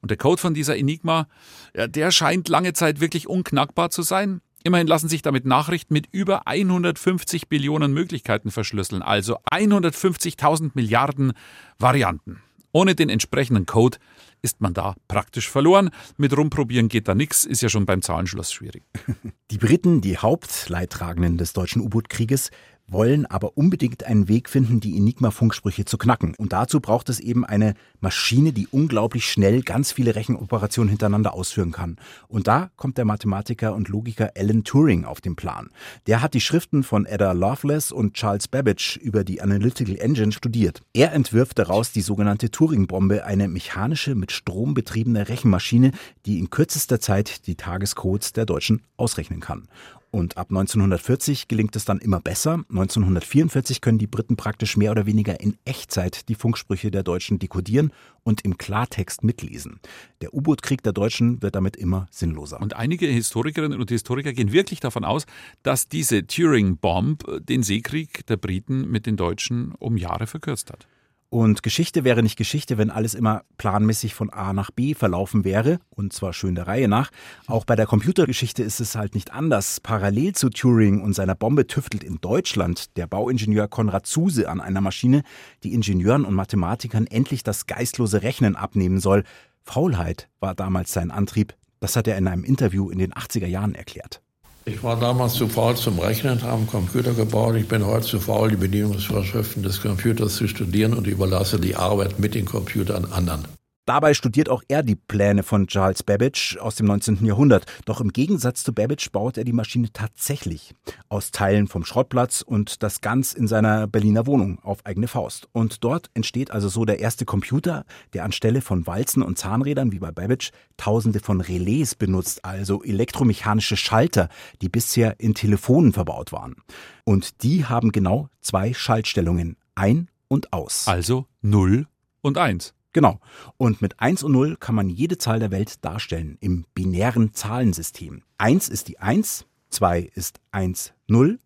Und 0.01 0.11
der 0.11 0.19
Code 0.19 0.41
von 0.41 0.55
dieser 0.55 0.77
Enigma, 0.77 1.29
ja, 1.75 1.87
der 1.87 2.11
scheint 2.11 2.49
lange 2.49 2.73
Zeit 2.73 3.01
wirklich 3.01 3.29
unknackbar 3.29 3.91
zu 3.91 4.03
sein. 4.03 4.41
Immerhin 4.65 4.89
lassen 4.89 5.09
sich 5.09 5.23
damit 5.23 5.47
Nachrichten 5.47 5.95
mit 5.95 6.09
über 6.11 6.49
150 6.49 7.49
Billionen 7.49 7.93
Möglichkeiten 7.93 8.51
verschlüsseln, 8.51 9.03
also 9.03 9.37
150.000 9.53 10.73
Milliarden 10.75 11.33
Varianten. 11.79 12.43
Ohne 12.73 12.95
den 12.95 13.09
entsprechenden 13.09 13.67
Code 13.67 13.99
ist 14.43 14.61
man 14.61 14.75
da 14.75 14.95
praktisch 15.09 15.49
verloren. 15.49 15.91
Mit 16.17 16.37
rumprobieren 16.37 16.89
geht 16.89 17.09
da 17.09 17.15
nichts, 17.15 17.45
ist 17.45 17.63
ja 17.63 17.69
schon 17.69 17.87
beim 17.87 18.03
Zahlenschloss 18.03 18.53
schwierig. 18.53 18.85
Die 19.51 19.59
Briten, 19.59 20.01
die 20.01 20.19
Hauptleidtragenden 20.19 21.39
des 21.39 21.53
deutschen 21.53 21.81
U-Boot-Krieges, 21.83 22.51
wollen 22.89 23.27
aber 23.27 23.57
unbedingt 23.57 24.05
einen 24.05 24.29
Weg 24.29 24.49
finden, 24.49 24.81
die 24.81 24.97
Enigma-Funksprüche 24.97 25.85
zu 25.85 25.99
knacken. 25.99 26.35
Und 26.37 26.53
dazu 26.53 26.81
braucht 26.81 27.09
es 27.09 27.21
eben 27.21 27.45
eine 27.45 27.75
Maschine, 28.01 28.53
die 28.53 28.67
unglaublich 28.67 29.27
schnell 29.31 29.63
ganz 29.63 29.93
viele 29.93 30.15
Rechenoperationen 30.15 30.89
hintereinander 30.89 31.35
ausführen 31.35 31.73
kann. 31.73 31.97
Und 32.29 32.47
da 32.47 32.71
kommt 32.77 32.99
der 32.99 33.05
Mathematiker 33.05 33.75
und 33.75 33.89
Logiker 33.89 34.33
Alan 34.37 34.65
Turing 34.65 35.05
auf 35.05 35.21
den 35.21 35.37
Plan. 35.37 35.71
Der 36.07 36.23
hat 36.23 36.35
die 36.35 36.41
Schriften 36.41 36.83
von 36.83 37.07
Ada 37.07 37.33
Lovelace 37.33 37.93
und 37.93 38.15
Charles 38.15 38.49
Babbage 38.49 38.97
über 38.97 39.25
die 39.25 39.43
Analytical 39.43 39.97
Engine 39.97 40.33
studiert. 40.33 40.83
Er 40.95 41.13
entwirft 41.13 41.59
daraus 41.59 41.93
die 41.93 42.01
sogenannte 42.01 42.51
Turing-Bombe, 42.51 43.25
eine 43.25 43.49
mechanische, 43.49 44.15
mit 44.15 44.33
Strom 44.33 44.75
betriebene 44.75 45.29
Rechenmaschine, 45.29 45.93
die 46.25 46.39
in 46.39 46.51
kürzester 46.51 47.01
Zeit 47.01 47.47
die 47.47 47.57
Tagescodes 47.57 48.33
der 48.33 48.47
Deutschen 48.47 48.83
ausrechnen 48.97 49.41
kann. 49.41 49.69
Und 50.11 50.39
ab 50.39 50.49
1940 50.49 51.49
gelingt 51.49 51.77
es 51.77 51.85
dann 51.85 51.99
immer 51.99 52.21
besser. 52.21 52.65
1944 52.71 53.81
können 53.83 53.99
die 53.99 54.07
Briten 54.07 54.37
praktisch 54.37 54.77
mehr 54.77 54.91
oder 54.91 55.05
weniger 55.05 55.41
in 55.41 55.59
Echtzeit 55.67 56.29
die 56.29 56.35
Funksprüche 56.35 56.91
der 56.91 57.03
Deutschen 57.03 57.39
dekodieren 57.39 57.93
und 58.23 58.41
im 58.43 58.57
Klartext 58.57 59.23
mitlesen. 59.23 59.81
Der 60.23 60.33
U-Boot-Krieg 60.33 60.83
der 60.83 60.93
Deutschen 60.93 61.43
wird 61.43 61.57
damit 61.57 61.77
immer 61.77 62.09
sinnloser. 62.11 62.61
Und 62.61 62.75
einige 62.75 63.07
Historikerinnen 63.07 63.79
und 63.79 63.91
Historiker 63.91 64.33
gehen 64.33 64.53
wirklich 64.53 64.81
davon 64.81 65.05
aus, 65.05 65.27
dass 65.63 65.89
diese 65.89 66.27
Turing-Bomb 66.27 67.47
den 67.47 67.63
Seekrieg 67.63 68.27
der 68.27 68.39
Briten 68.39 68.91
mit 68.91 69.05
den 69.05 69.17
Deutschen 69.17 69.75
um 69.79 69.99
Jahre 69.99 70.27
verkürzt 70.27 70.71
hat. 70.71 70.89
Und 71.31 71.63
Geschichte 71.63 72.05
wäre 72.05 72.23
nicht 72.23 72.37
Geschichte, 72.37 72.79
wenn 72.79 72.91
alles 72.91 73.15
immer 73.15 73.43
planmäßig 73.59 74.15
von 74.15 74.31
A 74.31 74.55
nach 74.55 74.71
B 74.71 74.95
verlaufen 74.95 75.45
wäre, 75.45 75.79
und 75.91 76.15
zwar 76.15 76.33
schön 76.33 76.55
der 76.55 76.67
Reihe 76.67 76.89
nach. 76.89 77.11
Auch 77.47 77.67
bei 77.67 77.77
der 77.77 77.85
Computergeschichte 77.85 78.63
ist 78.63 78.81
es 78.81 78.97
halt 78.97 79.15
nicht 79.15 79.35
anders. 79.35 79.81
Parallel 79.81 80.35
zu 80.35 80.49
Turing 80.49 81.03
und 81.03 81.13
seiner 81.13 81.35
Bombe 81.35 81.67
tüftelt 81.67 82.03
in 82.03 82.19
Deutschland 82.23 82.97
der 82.97 83.07
Bauingenieur 83.07 83.69
Konrad 83.69 84.07
Zuse 84.07 84.49
an 84.49 84.63
einer 84.63 84.81
Maschine, 84.81 85.23
die 85.65 85.75
Ingenieuren 85.75 86.25
und 86.25 86.35
Mathematikern 86.35 87.07
endlich 87.07 87.43
das 87.43 87.67
geistlose 87.67 88.23
Rechnen 88.23 88.57
abnehmen 88.57 88.99
soll. 88.99 89.25
Faulheit 89.65 90.31
war 90.41 90.55
damals 90.55 90.95
sein 90.95 91.11
Antrieb. 91.11 91.55
Das 91.79 91.95
hat 91.95 92.09
er 92.09 92.17
in 92.17 92.27
einem 92.27 92.43
Interview 92.43 92.89
in 92.89 92.99
den 92.99 93.13
80er 93.13 93.47
Jahren 93.47 93.75
erklärt. 93.75 94.23
Ich 94.69 94.83
war 94.83 95.01
damals 95.01 95.33
zu 95.33 95.49
faul 95.49 95.77
zum 95.77 95.99
Rechnen, 95.99 96.43
habe 96.43 96.59
einen 96.59 96.67
Computer 96.67 97.15
gebaut. 97.15 97.57
Ich 97.57 97.67
bin 97.67 97.87
heute 97.87 98.07
zu 98.07 98.21
faul, 98.21 98.51
die 98.51 98.57
Bedienungsvorschriften 98.57 99.63
des 99.63 99.81
Computers 99.81 100.37
zu 100.37 100.47
studieren 100.47 100.93
und 100.93 101.07
überlasse 101.07 101.59
die 101.59 101.75
Arbeit 101.75 102.19
mit 102.19 102.35
den 102.35 102.45
Computern 102.45 103.07
anderen. 103.07 103.58
Dabei 103.89 104.13
studiert 104.13 104.51
auch 104.51 104.63
er 104.69 104.83
die 104.83 104.97
Pläne 104.97 105.43
von 105.43 105.67
Charles 105.67 106.03
Babbage 106.03 106.59
aus 106.59 106.75
dem 106.75 106.85
19. 106.89 107.25
Jahrhundert. 107.25 107.65
Doch 107.87 108.03
im 108.03 108.13
Gegensatz 108.13 108.63
zu 108.63 108.75
Babbage 108.75 109.11
baut 109.13 109.39
er 109.39 109.45
die 109.45 109.55
Maschine 109.55 109.91
tatsächlich 109.91 110.75
aus 111.09 111.31
Teilen 111.31 111.69
vom 111.69 111.87
Schrottplatz 111.87 112.43
und 112.43 112.83
das 112.83 113.01
ganz 113.01 113.33
in 113.33 113.49
seiner 113.49 113.87
Berliner 113.87 114.27
Wohnung 114.27 114.59
auf 114.63 114.85
eigene 114.85 115.09
Faust. 115.09 115.49
Und 115.53 115.85
dort 115.85 116.11
entsteht 116.13 116.51
also 116.51 116.69
so 116.69 116.85
der 116.85 116.99
erste 116.99 117.25
Computer, 117.25 117.87
der 118.13 118.25
anstelle 118.25 118.61
von 118.61 118.87
Walzen 118.87 119.23
und 119.23 119.39
Zahnrädern 119.39 119.91
wie 119.91 120.01
bei 120.01 120.13
Babbage 120.13 120.51
tausende 120.77 121.21
von 121.21 121.41
Relais 121.41 121.95
benutzt, 121.99 122.45
also 122.45 122.83
elektromechanische 122.83 123.79
Schalter, 123.79 124.29
die 124.61 124.69
bisher 124.69 125.19
in 125.19 125.33
Telefonen 125.33 125.95
verbaut 125.95 126.31
waren. 126.31 126.57
Und 127.05 127.43
die 127.43 127.65
haben 127.65 127.91
genau 127.91 128.29
zwei 128.43 128.75
Schaltstellungen, 128.75 129.57
ein 129.75 130.11
und 130.29 130.53
aus. 130.53 130.87
Also 130.89 131.25
0 131.41 131.87
und 132.21 132.37
1. 132.37 132.75
Genau. 132.93 133.21
Und 133.57 133.83
mit 133.83 134.01
1 134.01 134.23
und 134.23 134.33
0 134.33 134.57
kann 134.57 134.75
man 134.75 134.89
jede 134.89 135.19
Zahl 135.19 135.41
der 135.41 135.51
Welt 135.51 135.85
darstellen 135.85 136.39
im 136.41 136.65
binären 136.75 137.35
Zahlensystem. 137.35 138.23
1 138.39 138.69
ist 138.69 138.89
die 138.89 138.99
1, 138.99 139.47
2 139.71 140.11
ist 140.15 140.41
1, 140.53 140.95
0, 141.07 141.39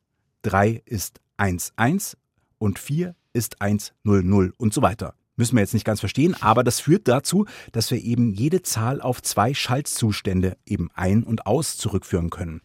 3 0.42 0.82
ist 0.84 1.20
1, 1.36 1.72
1 1.76 2.16
und 2.58 2.78
4 2.78 3.14
ist 3.32 3.60
1, 3.60 3.92
0, 4.04 4.22
0 4.22 4.54
und 4.56 4.72
so 4.72 4.82
weiter. 4.82 5.14
Müssen 5.36 5.56
wir 5.56 5.62
jetzt 5.62 5.74
nicht 5.74 5.86
ganz 5.86 6.00
verstehen, 6.00 6.36
aber 6.40 6.62
das 6.62 6.78
führt 6.80 7.08
dazu, 7.08 7.46
dass 7.72 7.90
wir 7.90 7.98
eben 7.98 8.32
jede 8.32 8.62
Zahl 8.62 9.00
auf 9.00 9.22
zwei 9.22 9.54
Schaltzustände, 9.54 10.56
eben 10.66 10.90
ein 10.94 11.24
und 11.24 11.46
aus, 11.46 11.78
zurückführen 11.78 12.30
können. 12.30 12.60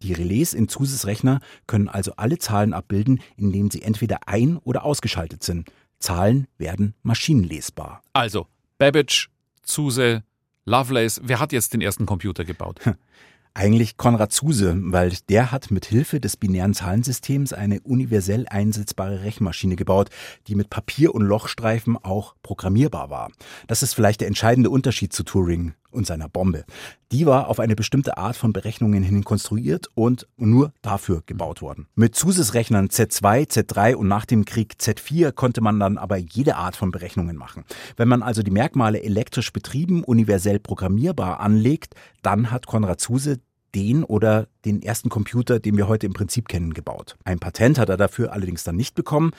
Die 0.00 0.12
Relais 0.12 0.52
in 0.52 0.68
Zuses 0.68 1.06
Rechner 1.06 1.40
können 1.66 1.88
also 1.88 2.12
alle 2.16 2.38
Zahlen 2.38 2.72
abbilden, 2.72 3.20
indem 3.36 3.70
sie 3.70 3.82
entweder 3.82 4.28
ein- 4.28 4.58
oder 4.58 4.84
ausgeschaltet 4.84 5.42
sind. 5.42 5.70
Zahlen 5.98 6.46
werden 6.58 6.94
maschinenlesbar. 7.02 8.02
Also, 8.12 8.46
Babbage, 8.78 9.28
Zuse, 9.62 10.22
Lovelace, 10.64 11.20
wer 11.24 11.40
hat 11.40 11.52
jetzt 11.52 11.74
den 11.74 11.80
ersten 11.80 12.06
Computer 12.06 12.44
gebaut? 12.44 12.80
Eigentlich 13.56 13.96
Konrad 13.96 14.32
Zuse, 14.32 14.74
weil 14.76 15.12
der 15.28 15.52
hat 15.52 15.70
mit 15.70 15.86
Hilfe 15.86 16.18
des 16.18 16.36
binären 16.36 16.74
Zahlensystems 16.74 17.52
eine 17.52 17.80
universell 17.82 18.46
einsetzbare 18.48 19.22
Rechenmaschine 19.22 19.76
gebaut, 19.76 20.10
die 20.48 20.56
mit 20.56 20.70
Papier 20.70 21.14
und 21.14 21.22
Lochstreifen 21.22 21.96
auch 21.96 22.34
programmierbar 22.42 23.10
war. 23.10 23.30
Das 23.68 23.84
ist 23.84 23.94
vielleicht 23.94 24.22
der 24.22 24.28
entscheidende 24.28 24.70
Unterschied 24.70 25.12
zu 25.12 25.22
Turing 25.22 25.74
und 25.94 26.06
seiner 26.06 26.28
Bombe. 26.28 26.64
Die 27.12 27.26
war 27.26 27.48
auf 27.48 27.60
eine 27.60 27.76
bestimmte 27.76 28.16
Art 28.18 28.36
von 28.36 28.52
Berechnungen 28.52 29.02
hin 29.02 29.24
konstruiert 29.24 29.88
und 29.94 30.26
nur 30.36 30.72
dafür 30.82 31.22
gebaut 31.26 31.62
worden. 31.62 31.86
Mit 31.94 32.14
Zuses 32.14 32.54
Rechnern 32.54 32.88
Z2, 32.88 33.48
Z3 33.48 33.94
und 33.94 34.08
nach 34.08 34.26
dem 34.26 34.44
Krieg 34.44 34.74
Z4 34.80 35.32
konnte 35.32 35.60
man 35.60 35.78
dann 35.78 35.96
aber 35.96 36.16
jede 36.16 36.56
Art 36.56 36.76
von 36.76 36.90
Berechnungen 36.90 37.36
machen. 37.36 37.64
Wenn 37.96 38.08
man 38.08 38.22
also 38.22 38.42
die 38.42 38.50
Merkmale 38.50 39.02
elektrisch 39.02 39.52
betrieben, 39.52 40.04
universell 40.04 40.58
programmierbar 40.58 41.40
anlegt, 41.40 41.94
dann 42.22 42.50
hat 42.50 42.66
Konrad 42.66 43.00
Zuse 43.00 43.40
den 43.74 44.04
oder 44.04 44.46
den 44.64 44.82
ersten 44.82 45.08
Computer, 45.08 45.58
den 45.58 45.76
wir 45.76 45.88
heute 45.88 46.06
im 46.06 46.12
Prinzip 46.12 46.48
kennen, 46.48 46.74
gebaut. 46.74 47.16
Ein 47.24 47.38
Patent 47.38 47.78
hat 47.78 47.88
er 47.88 47.96
dafür 47.96 48.32
allerdings 48.32 48.64
dann 48.64 48.76
nicht 48.76 48.94
bekommen. 48.94 49.32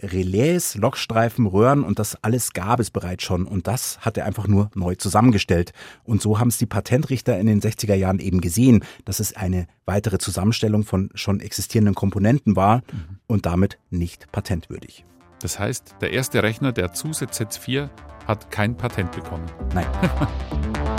Relais, 0.00 0.74
Lochstreifen, 0.74 1.46
Röhren 1.46 1.84
und 1.84 1.98
das 1.98 2.22
alles 2.22 2.52
gab 2.52 2.80
es 2.80 2.90
bereits 2.90 3.24
schon 3.24 3.46
und 3.46 3.66
das 3.66 3.98
hat 4.00 4.16
er 4.16 4.26
einfach 4.26 4.46
nur 4.46 4.70
neu 4.74 4.94
zusammengestellt. 4.94 5.72
Und 6.04 6.20
so 6.22 6.38
haben 6.38 6.48
es 6.48 6.58
die 6.58 6.66
Patentrichter 6.66 7.38
in 7.38 7.46
den 7.46 7.60
60er 7.60 7.94
Jahren 7.94 8.18
eben 8.18 8.40
gesehen, 8.40 8.84
dass 9.04 9.20
es 9.20 9.34
eine 9.34 9.66
weitere 9.84 10.18
Zusammenstellung 10.18 10.84
von 10.84 11.10
schon 11.14 11.40
existierenden 11.40 11.94
Komponenten 11.94 12.56
war 12.56 12.82
und 13.26 13.46
damit 13.46 13.78
nicht 13.90 14.30
patentwürdig. 14.32 15.04
Das 15.40 15.58
heißt, 15.58 15.96
der 16.00 16.12
erste 16.12 16.42
Rechner, 16.42 16.72
der 16.72 16.92
Zuse 16.92 17.26
Z4, 17.26 17.90
hat 18.26 18.50
kein 18.50 18.76
Patent 18.76 19.12
bekommen. 19.12 19.46
Nein. 19.74 19.86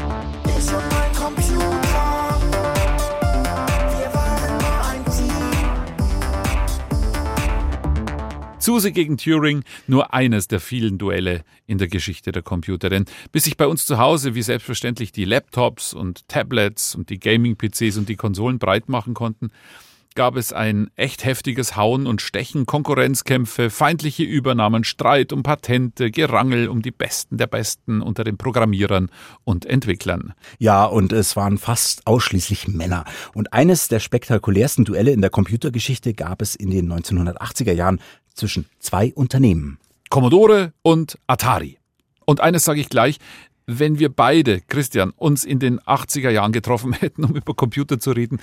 Zuse 8.67 8.91
gegen 8.91 9.17
Turing, 9.17 9.63
nur 9.87 10.13
eines 10.13 10.49
der 10.49 10.59
vielen 10.59 10.97
Duelle 10.97 11.45
in 11.67 11.77
der 11.77 11.87
Geschichte 11.87 12.33
der 12.33 12.41
Computer. 12.41 12.89
Denn 12.89 13.05
bis 13.31 13.45
sich 13.45 13.55
bei 13.55 13.65
uns 13.65 13.85
zu 13.85 13.97
Hause 13.97 14.35
wie 14.35 14.41
selbstverständlich 14.41 15.13
die 15.13 15.23
Laptops 15.23 15.93
und 15.93 16.27
Tablets 16.27 16.93
und 16.93 17.09
die 17.09 17.17
Gaming-PCs 17.17 17.95
und 17.95 18.09
die 18.09 18.17
Konsolen 18.17 18.59
breit 18.59 18.89
machen 18.89 19.13
konnten, 19.13 19.51
gab 20.15 20.35
es 20.35 20.51
ein 20.51 20.89
echt 20.97 21.23
heftiges 21.23 21.77
Hauen 21.77 22.07
und 22.07 22.21
Stechen, 22.21 22.65
Konkurrenzkämpfe, 22.65 23.69
feindliche 23.69 24.23
Übernahmen, 24.23 24.83
Streit 24.83 25.31
um 25.31 25.43
Patente, 25.43 26.11
Gerangel 26.11 26.67
um 26.67 26.81
die 26.81 26.91
Besten 26.91 27.37
der 27.37 27.47
Besten 27.47 28.01
unter 28.01 28.25
den 28.25 28.35
Programmierern 28.35 29.11
und 29.45 29.65
Entwicklern. 29.65 30.33
Ja, 30.59 30.83
und 30.83 31.13
es 31.13 31.37
waren 31.37 31.57
fast 31.57 32.05
ausschließlich 32.05 32.67
Männer. 32.67 33.05
Und 33.33 33.53
eines 33.53 33.87
der 33.87 34.01
spektakulärsten 34.01 34.83
Duelle 34.83 35.11
in 35.11 35.21
der 35.21 35.29
Computergeschichte 35.29 36.13
gab 36.13 36.41
es 36.41 36.53
in 36.55 36.71
den 36.71 36.91
1980er 36.91 37.71
Jahren 37.71 38.01
zwischen 38.37 38.67
zwei 38.79 39.13
Unternehmen. 39.13 39.79
Commodore 40.09 40.73
und 40.81 41.17
Atari. 41.27 41.77
Und 42.25 42.39
eines 42.41 42.63
sage 42.63 42.79
ich 42.79 42.89
gleich, 42.89 43.17
wenn 43.67 43.99
wir 43.99 44.09
beide, 44.09 44.61
Christian, 44.61 45.11
uns 45.17 45.43
in 45.43 45.59
den 45.59 45.79
80er 45.81 46.29
Jahren 46.29 46.53
getroffen 46.53 46.93
hätten, 46.99 47.25
um 47.25 47.35
über 47.35 47.53
Computer 47.53 47.99
zu 47.99 48.11
reden, 48.11 48.39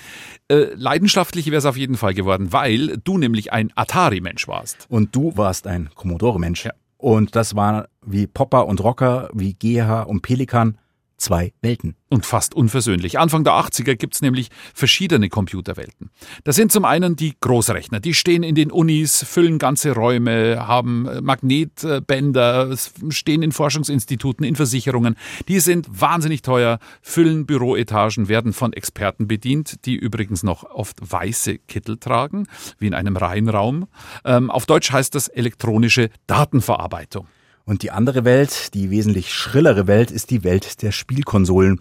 äh, 0.49 0.75
leidenschaftlich 0.75 1.47
wäre 1.47 1.57
es 1.57 1.65
auf 1.65 1.79
jeden 1.79 1.97
Fall 1.97 2.15
geworden, 2.15 2.53
weil 2.53 2.99
du 2.99 3.19
nämlich 3.19 3.53
ein 3.53 3.73
Atari-Mensch 3.75 4.47
warst. 4.47 4.87
Und 4.89 5.17
du 5.17 5.37
warst 5.37 5.67
ein 5.67 5.89
Commodore-Mensch. 5.95 6.69
Und 6.99 7.37
das 7.37 7.57
war 7.57 7.89
wie 8.05 8.27
Popper 8.27 8.67
und 8.67 8.83
Rocker, 8.83 9.31
wie 9.33 9.55
GH 9.55 10.03
und 10.03 10.23
Pelikan 10.23 10.79
zwei 11.25 11.53
Welten. 11.63 11.97
Und 12.11 12.27
fast 12.27 12.55
unversöhnlich. 12.55 13.19
Anfang 13.19 13.45
der 13.45 13.55
80er 13.55 13.97
gibt's 13.97 14.23
nämlich 14.23 14.51
verschiedene 14.75 15.29
Computerwelten. 15.29 16.11
Das 16.45 16.55
sind 16.55 16.71
zum 16.71 16.85
einen 16.85 17.17
die 17.17 17.35
Großrechner. 17.41 17.99
Die 17.99 18.15
stehen 18.15 18.43
in 18.43 18.55
den 18.55 18.71
Unis, 18.71 19.25
füllen 19.25 19.59
ganze 19.59 19.93
Räume, 19.93 20.69
haben 20.69 21.09
Magnetbänder, 21.25 22.77
stehen 23.09 23.43
in 23.43 23.53
Forschungsinstituten, 23.53 24.45
in 24.45 24.55
Versicherungen. 24.55 25.17
Die 25.49 25.61
sind 25.61 25.89
wahnsinnig 25.91 26.43
teuer, 26.43 26.79
füllen 27.03 27.47
Büroetagen, 27.47 28.29
werden 28.29 28.53
von 28.53 28.73
Experten 28.75 29.27
bedient, 29.27 29.87
die 29.87 29.97
übrigens 29.97 30.43
noch 30.43 30.65
oft 30.65 30.99
weiße 31.01 31.59
Kittel 31.59 31.97
tragen, 31.97 32.47
wie 32.79 32.87
in 32.87 32.95
einem 32.95 33.17
Reihenraum. 33.17 33.89
Ähm, 34.25 34.51
auf 34.51 34.67
Deutsch 34.67 34.93
heißt 34.93 35.15
das 35.15 35.29
elektronische 35.29 36.11
Datenverarbeitung. 36.27 37.27
Und 37.67 37.83
die 37.83 37.91
andere 37.91 38.25
Welt, 38.25 38.75
die 38.75 38.91
wesentlich 38.91 39.33
schrillere 39.33 39.87
Welt, 39.87 40.11
ist 40.11 40.31
die 40.31 40.45
Welt 40.45 40.83
der 40.83 40.93
Spielkonsolen. 40.93 41.81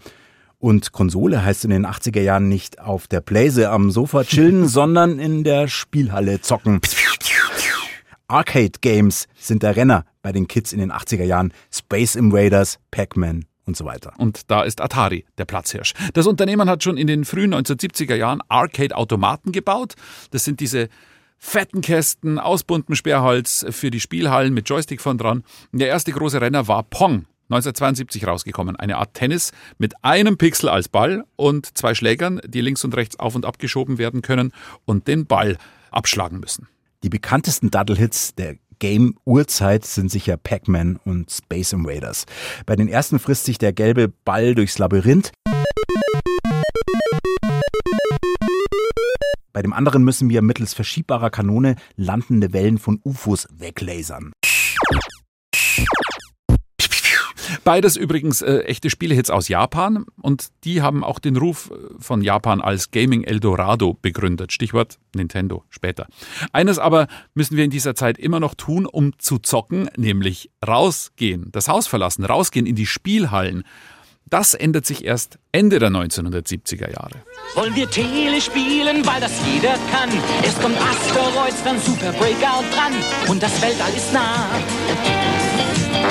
Und 0.58 0.92
Konsole 0.92 1.44
heißt 1.44 1.64
in 1.64 1.70
den 1.70 1.86
80er 1.86 2.22
Jahren 2.22 2.48
nicht 2.48 2.80
auf 2.80 3.06
der 3.06 3.20
Playse 3.20 3.68
am 3.68 3.90
Sofa 3.90 4.24
chillen, 4.24 4.66
sondern 4.68 5.18
in 5.18 5.44
der 5.44 5.68
Spielhalle 5.68 6.40
zocken. 6.40 6.80
Arcade 8.28 8.78
Games 8.80 9.28
sind 9.38 9.62
der 9.62 9.76
Renner 9.76 10.06
bei 10.22 10.32
den 10.32 10.48
Kids 10.48 10.72
in 10.72 10.78
den 10.78 10.90
80er 10.90 11.24
Jahren. 11.24 11.52
Space 11.70 12.14
Invaders, 12.14 12.78
Pac-Man 12.90 13.44
und 13.66 13.76
so 13.76 13.84
weiter. 13.84 14.14
Und 14.16 14.50
da 14.50 14.62
ist 14.62 14.80
Atari 14.80 15.26
der 15.36 15.44
Platzhirsch. 15.44 15.92
Das 16.14 16.26
Unternehmen 16.26 16.70
hat 16.70 16.82
schon 16.82 16.96
in 16.96 17.06
den 17.06 17.26
frühen 17.26 17.54
1970er 17.54 18.14
Jahren 18.14 18.40
Arcade-Automaten 18.48 19.52
gebaut. 19.52 19.94
Das 20.30 20.44
sind 20.44 20.60
diese 20.60 20.88
fetten 21.44 21.82
Kästen 21.82 22.38
aus 22.38 22.64
buntem 22.64 22.94
Sperrholz 22.94 23.66
für 23.68 23.90
die 23.90 24.00
Spielhallen 24.00 24.54
mit 24.54 24.68
Joystick 24.68 25.00
von 25.02 25.18
dran. 25.18 25.44
Der 25.72 25.88
erste 25.88 26.10
große 26.10 26.40
Renner 26.40 26.66
war 26.68 26.82
Pong. 26.82 27.26
1972 27.50 28.26
rausgekommen. 28.26 28.76
Eine 28.76 28.96
Art 28.96 29.12
Tennis 29.12 29.52
mit 29.76 29.92
einem 30.02 30.38
Pixel 30.38 30.70
als 30.70 30.88
Ball 30.88 31.24
und 31.36 31.76
zwei 31.76 31.94
Schlägern, 31.94 32.40
die 32.46 32.62
links 32.62 32.82
und 32.82 32.96
rechts 32.96 33.18
auf 33.20 33.34
und 33.34 33.44
ab 33.44 33.58
geschoben 33.58 33.98
werden 33.98 34.22
können 34.22 34.52
und 34.86 35.06
den 35.06 35.26
Ball 35.26 35.58
abschlagen 35.90 36.40
müssen. 36.40 36.66
Die 37.02 37.10
bekanntesten 37.10 37.70
Daddle-Hits 37.70 38.34
der 38.34 38.56
Game-Urzeit 38.78 39.84
sind 39.84 40.10
sicher 40.10 40.38
Pac-Man 40.38 40.98
und 41.04 41.30
Space 41.30 41.74
Invaders. 41.74 42.24
Bei 42.64 42.74
den 42.74 42.88
ersten 42.88 43.18
frisst 43.18 43.44
sich 43.44 43.58
der 43.58 43.74
gelbe 43.74 44.08
Ball 44.08 44.54
durchs 44.54 44.78
Labyrinth. 44.78 45.30
Bei 49.54 49.62
dem 49.62 49.72
anderen 49.72 50.02
müssen 50.02 50.28
wir 50.28 50.42
mittels 50.42 50.74
verschiebbarer 50.74 51.30
Kanone 51.30 51.76
landende 51.96 52.52
Wellen 52.52 52.76
von 52.76 53.00
UFOs 53.04 53.46
weglasern. 53.56 54.32
Beides 57.62 57.96
übrigens 57.96 58.42
äh, 58.42 58.58
echte 58.64 58.90
Spielehits 58.90 59.30
aus 59.30 59.46
Japan 59.46 60.06
und 60.20 60.48
die 60.64 60.82
haben 60.82 61.04
auch 61.04 61.20
den 61.20 61.36
Ruf 61.36 61.70
äh, 61.70 61.76
von 62.00 62.20
Japan 62.20 62.60
als 62.60 62.90
Gaming 62.90 63.22
Eldorado 63.22 63.96
begründet. 64.02 64.52
Stichwort 64.52 64.98
Nintendo 65.14 65.62
später. 65.70 66.08
Eines 66.52 66.80
aber 66.80 67.06
müssen 67.34 67.56
wir 67.56 67.64
in 67.64 67.70
dieser 67.70 67.94
Zeit 67.94 68.18
immer 68.18 68.40
noch 68.40 68.54
tun, 68.54 68.86
um 68.86 69.16
zu 69.18 69.38
zocken, 69.38 69.88
nämlich 69.96 70.50
rausgehen, 70.66 71.50
das 71.52 71.68
Haus 71.68 71.86
verlassen, 71.86 72.24
rausgehen 72.24 72.66
in 72.66 72.74
die 72.74 72.86
Spielhallen. 72.86 73.62
Das 74.34 74.52
ändert 74.52 74.84
sich 74.84 75.04
erst 75.04 75.38
Ende 75.52 75.78
der 75.78 75.90
1970er 75.90 76.90
Jahre. 76.90 77.22
Wollen 77.54 77.76
wir 77.76 77.88
Tele 77.88 78.40
spielen, 78.40 79.06
weil 79.06 79.20
das 79.20 79.30
jeder 79.46 79.74
kann. 79.92 80.10
Erst 80.42 80.60
kommt 80.60 80.76
Asteroids, 80.76 81.62
dann 81.62 81.78
Super 81.78 82.10
Breakout 82.14 82.64
dran. 82.74 82.92
Und 83.28 83.40
das 83.40 83.62
Weltall 83.62 83.94
ist 83.94 84.12
nah. 84.12 84.48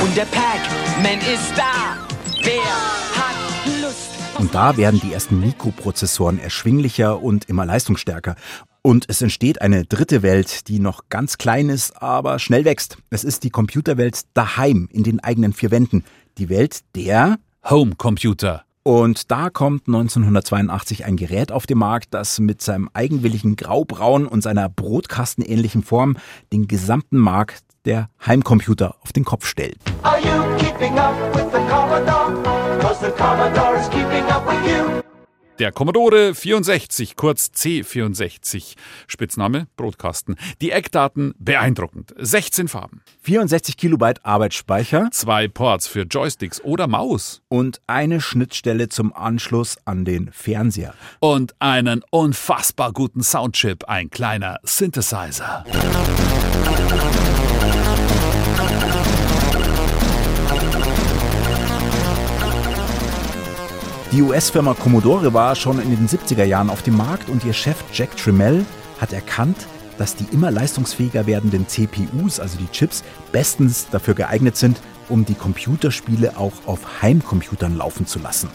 Und 0.02 0.16
der 0.16 0.24
Pac-Man 0.24 1.20
ist 1.34 1.52
da. 1.58 1.98
Wer 2.44 2.64
hat 2.64 3.82
Lust? 3.82 4.12
Und 4.40 4.56
da 4.56 4.78
werden 4.78 5.02
die 5.02 5.12
ersten 5.12 5.42
Mikroprozessoren 5.42 6.40
erschwinglicher 6.40 7.22
und 7.22 7.50
immer 7.50 7.66
leistungsstärker. 7.66 8.38
Und 8.82 9.04
es 9.10 9.22
entsteht 9.22 9.62
eine 9.62 9.84
dritte 9.84 10.22
Welt, 10.22 10.70
die 10.70 10.80
noch 10.80 11.10
ganz 11.10 11.38
klein 11.38 11.68
ist, 11.68 12.02
aber 12.02 12.40
schnell 12.40 12.64
wächst. 12.64 12.96
Es 13.10 13.26
ist 13.26 13.44
die 13.44 13.50
Computerwelt 13.50 14.22
daheim, 14.34 14.88
in 14.94 15.04
den 15.04 15.20
eigenen 15.20 15.52
vier 15.52 15.72
Wänden. 15.72 16.06
Die 16.38 16.48
Welt 16.48 16.84
der 16.96 17.38
Homecomputer. 17.70 18.66
Und 18.84 19.32
da 19.32 19.50
kommt 19.50 19.88
1982 19.88 21.06
ein 21.06 21.16
Gerät 21.16 21.54
auf 21.54 21.66
den 21.66 21.78
Markt, 21.78 22.14
das 22.14 22.40
mit 22.40 22.62
seinem 22.62 22.90
eigenwilligen 22.94 23.56
Graubraun 23.56 24.28
und 24.28 24.44
seiner 24.44 24.68
brotkastenähnlichen 24.68 25.84
Form 25.84 26.18
den 26.52 26.68
gesamten 26.68 27.18
Markt 27.18 27.64
der 27.86 28.10
Heimcomputer 28.26 28.96
auf 29.02 29.14
den 29.14 29.24
Kopf 29.24 29.46
stellt. 29.46 29.78
Are 30.04 30.20
you 30.20 30.58
keeping 30.58 30.98
up 31.00 31.14
with 31.34 31.46
the 31.54 31.60
Commodore? 31.70 32.44
Cause 32.82 33.06
the 33.06 33.12
Commodore 33.12 33.80
is 33.80 33.90
keeping 33.90 34.26
up 34.30 34.46
with 34.46 34.70
you. 34.70 35.13
Der 35.60 35.72
Commodore 35.72 36.34
64, 36.34 37.16
kurz 37.16 37.52
C64, 37.56 38.74
Spitzname 39.06 39.68
Brotkasten. 39.78 40.36
Die 40.62 40.72
Eckdaten 40.72 41.36
beeindruckend. 41.38 42.14
16 42.18 42.68
Farben, 42.68 43.04
64 43.22 43.78
Kilobyte 43.78 44.26
Arbeitsspeicher 44.26 45.10
zwei 45.12 45.48
Ports 45.48 45.88
für 45.88 46.04
Joysticks 46.04 46.60
oder 46.62 46.88
Maus 46.88 47.44
und 47.50 47.82
eine 47.86 48.20
Schnittstelle 48.20 48.90
zum 48.90 49.14
Anschluss 49.14 49.78
an 49.86 50.06
den 50.06 50.32
Fernseher. 50.32 50.96
und 51.20 51.54
einen 51.60 52.04
unfassbar 52.10 52.92
guten 52.92 53.22
Soundchip, 53.22 53.86
ein 53.88 54.10
kleiner 54.10 54.58
Synthesizer. 54.64 55.66
Die 64.14 64.22
US-Firma 64.22 64.76
Commodore 64.76 65.34
war 65.34 65.56
schon 65.56 65.82
in 65.82 65.90
den 65.90 66.08
70er 66.08 66.44
Jahren 66.44 66.70
auf 66.70 66.84
dem 66.84 66.96
Markt 66.96 67.30
und 67.30 67.44
ihr 67.46 67.54
Chef 67.54 67.78
Jack 67.92 68.16
Tramiel 68.16 68.64
hat 69.02 69.12
erkannt, 69.12 69.58
dass 69.98 70.16
die 70.16 70.28
immer 70.32 70.52
leistungsfähiger 70.52 71.26
werdenden 71.26 71.68
CPUs, 71.68 72.40
also 72.40 72.60
die 72.60 72.68
Chips, 72.68 73.04
bestens 73.32 73.88
dafür 73.90 74.14
geeignet 74.14 74.56
sind, 74.56 74.80
um 75.10 75.26
die 75.26 75.34
Computerspiele 75.34 76.38
auch 76.38 76.54
auf 76.68 77.02
Heimcomputern 77.02 77.76
laufen 77.76 78.06
zu 78.06 78.20
lassen. 78.20 78.50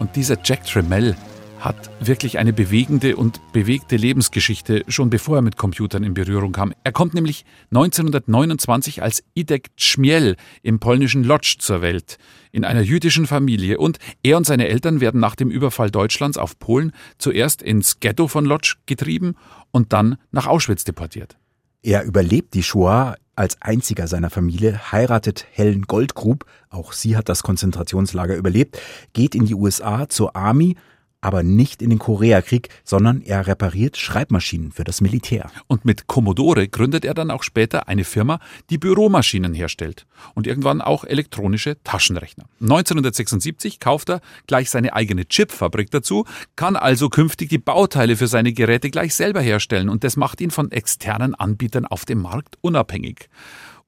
Und 0.00 0.16
dieser 0.16 0.36
Jack 0.44 0.64
Tramiel 0.66 1.16
hat 1.64 1.90
wirklich 1.98 2.38
eine 2.38 2.52
bewegende 2.52 3.16
und 3.16 3.40
bewegte 3.52 3.96
Lebensgeschichte, 3.96 4.84
schon 4.86 5.08
bevor 5.08 5.36
er 5.36 5.42
mit 5.42 5.56
Computern 5.56 6.04
in 6.04 6.12
Berührung 6.12 6.52
kam. 6.52 6.74
Er 6.84 6.92
kommt 6.92 7.14
nämlich 7.14 7.46
1929 7.70 9.02
als 9.02 9.24
Idek 9.32 9.70
Czmiel 9.76 10.36
im 10.62 10.78
polnischen 10.78 11.24
Lodz 11.24 11.56
zur 11.58 11.80
Welt, 11.80 12.18
in 12.52 12.64
einer 12.64 12.82
jüdischen 12.82 13.26
Familie. 13.26 13.78
Und 13.78 13.98
er 14.22 14.36
und 14.36 14.44
seine 14.44 14.68
Eltern 14.68 15.00
werden 15.00 15.20
nach 15.20 15.36
dem 15.36 15.50
Überfall 15.50 15.90
Deutschlands 15.90 16.36
auf 16.36 16.58
Polen 16.58 16.92
zuerst 17.16 17.62
ins 17.62 17.98
Ghetto 17.98 18.28
von 18.28 18.44
Lodz 18.44 18.74
getrieben 18.84 19.34
und 19.70 19.94
dann 19.94 20.16
nach 20.32 20.46
Auschwitz 20.46 20.84
deportiert. 20.84 21.38
Er 21.82 22.04
überlebt 22.04 22.54
die 22.54 22.62
Shoah 22.62 23.16
als 23.36 23.60
einziger 23.60 24.06
seiner 24.06 24.30
Familie, 24.30 24.92
heiratet 24.92 25.46
Helen 25.50 25.82
Goldgrub, 25.82 26.44
auch 26.68 26.92
sie 26.92 27.16
hat 27.16 27.28
das 27.28 27.42
Konzentrationslager 27.42 28.36
überlebt, 28.36 28.78
geht 29.12 29.34
in 29.34 29.46
die 29.46 29.54
USA 29.54 30.08
zur 30.08 30.36
Army, 30.36 30.76
aber 31.24 31.42
nicht 31.42 31.80
in 31.80 31.88
den 31.88 31.98
Koreakrieg, 31.98 32.68
sondern 32.84 33.22
er 33.22 33.46
repariert 33.46 33.96
Schreibmaschinen 33.96 34.72
für 34.72 34.84
das 34.84 35.00
Militär. 35.00 35.50
Und 35.66 35.86
mit 35.86 36.06
Commodore 36.06 36.68
gründet 36.68 37.04
er 37.04 37.14
dann 37.14 37.30
auch 37.30 37.42
später 37.42 37.88
eine 37.88 38.04
Firma, 38.04 38.40
die 38.68 38.76
Büromaschinen 38.76 39.54
herstellt 39.54 40.06
und 40.34 40.46
irgendwann 40.46 40.82
auch 40.82 41.04
elektronische 41.04 41.82
Taschenrechner. 41.82 42.44
1976 42.60 43.80
kauft 43.80 44.10
er 44.10 44.20
gleich 44.46 44.68
seine 44.68 44.92
eigene 44.92 45.26
Chipfabrik 45.26 45.90
dazu, 45.90 46.26
kann 46.56 46.76
also 46.76 47.08
künftig 47.08 47.48
die 47.48 47.58
Bauteile 47.58 48.16
für 48.16 48.26
seine 48.26 48.52
Geräte 48.52 48.90
gleich 48.90 49.14
selber 49.14 49.40
herstellen 49.40 49.88
und 49.88 50.04
das 50.04 50.16
macht 50.16 50.42
ihn 50.42 50.50
von 50.50 50.70
externen 50.72 51.34
Anbietern 51.34 51.86
auf 51.86 52.04
dem 52.04 52.20
Markt 52.20 52.58
unabhängig. 52.60 53.30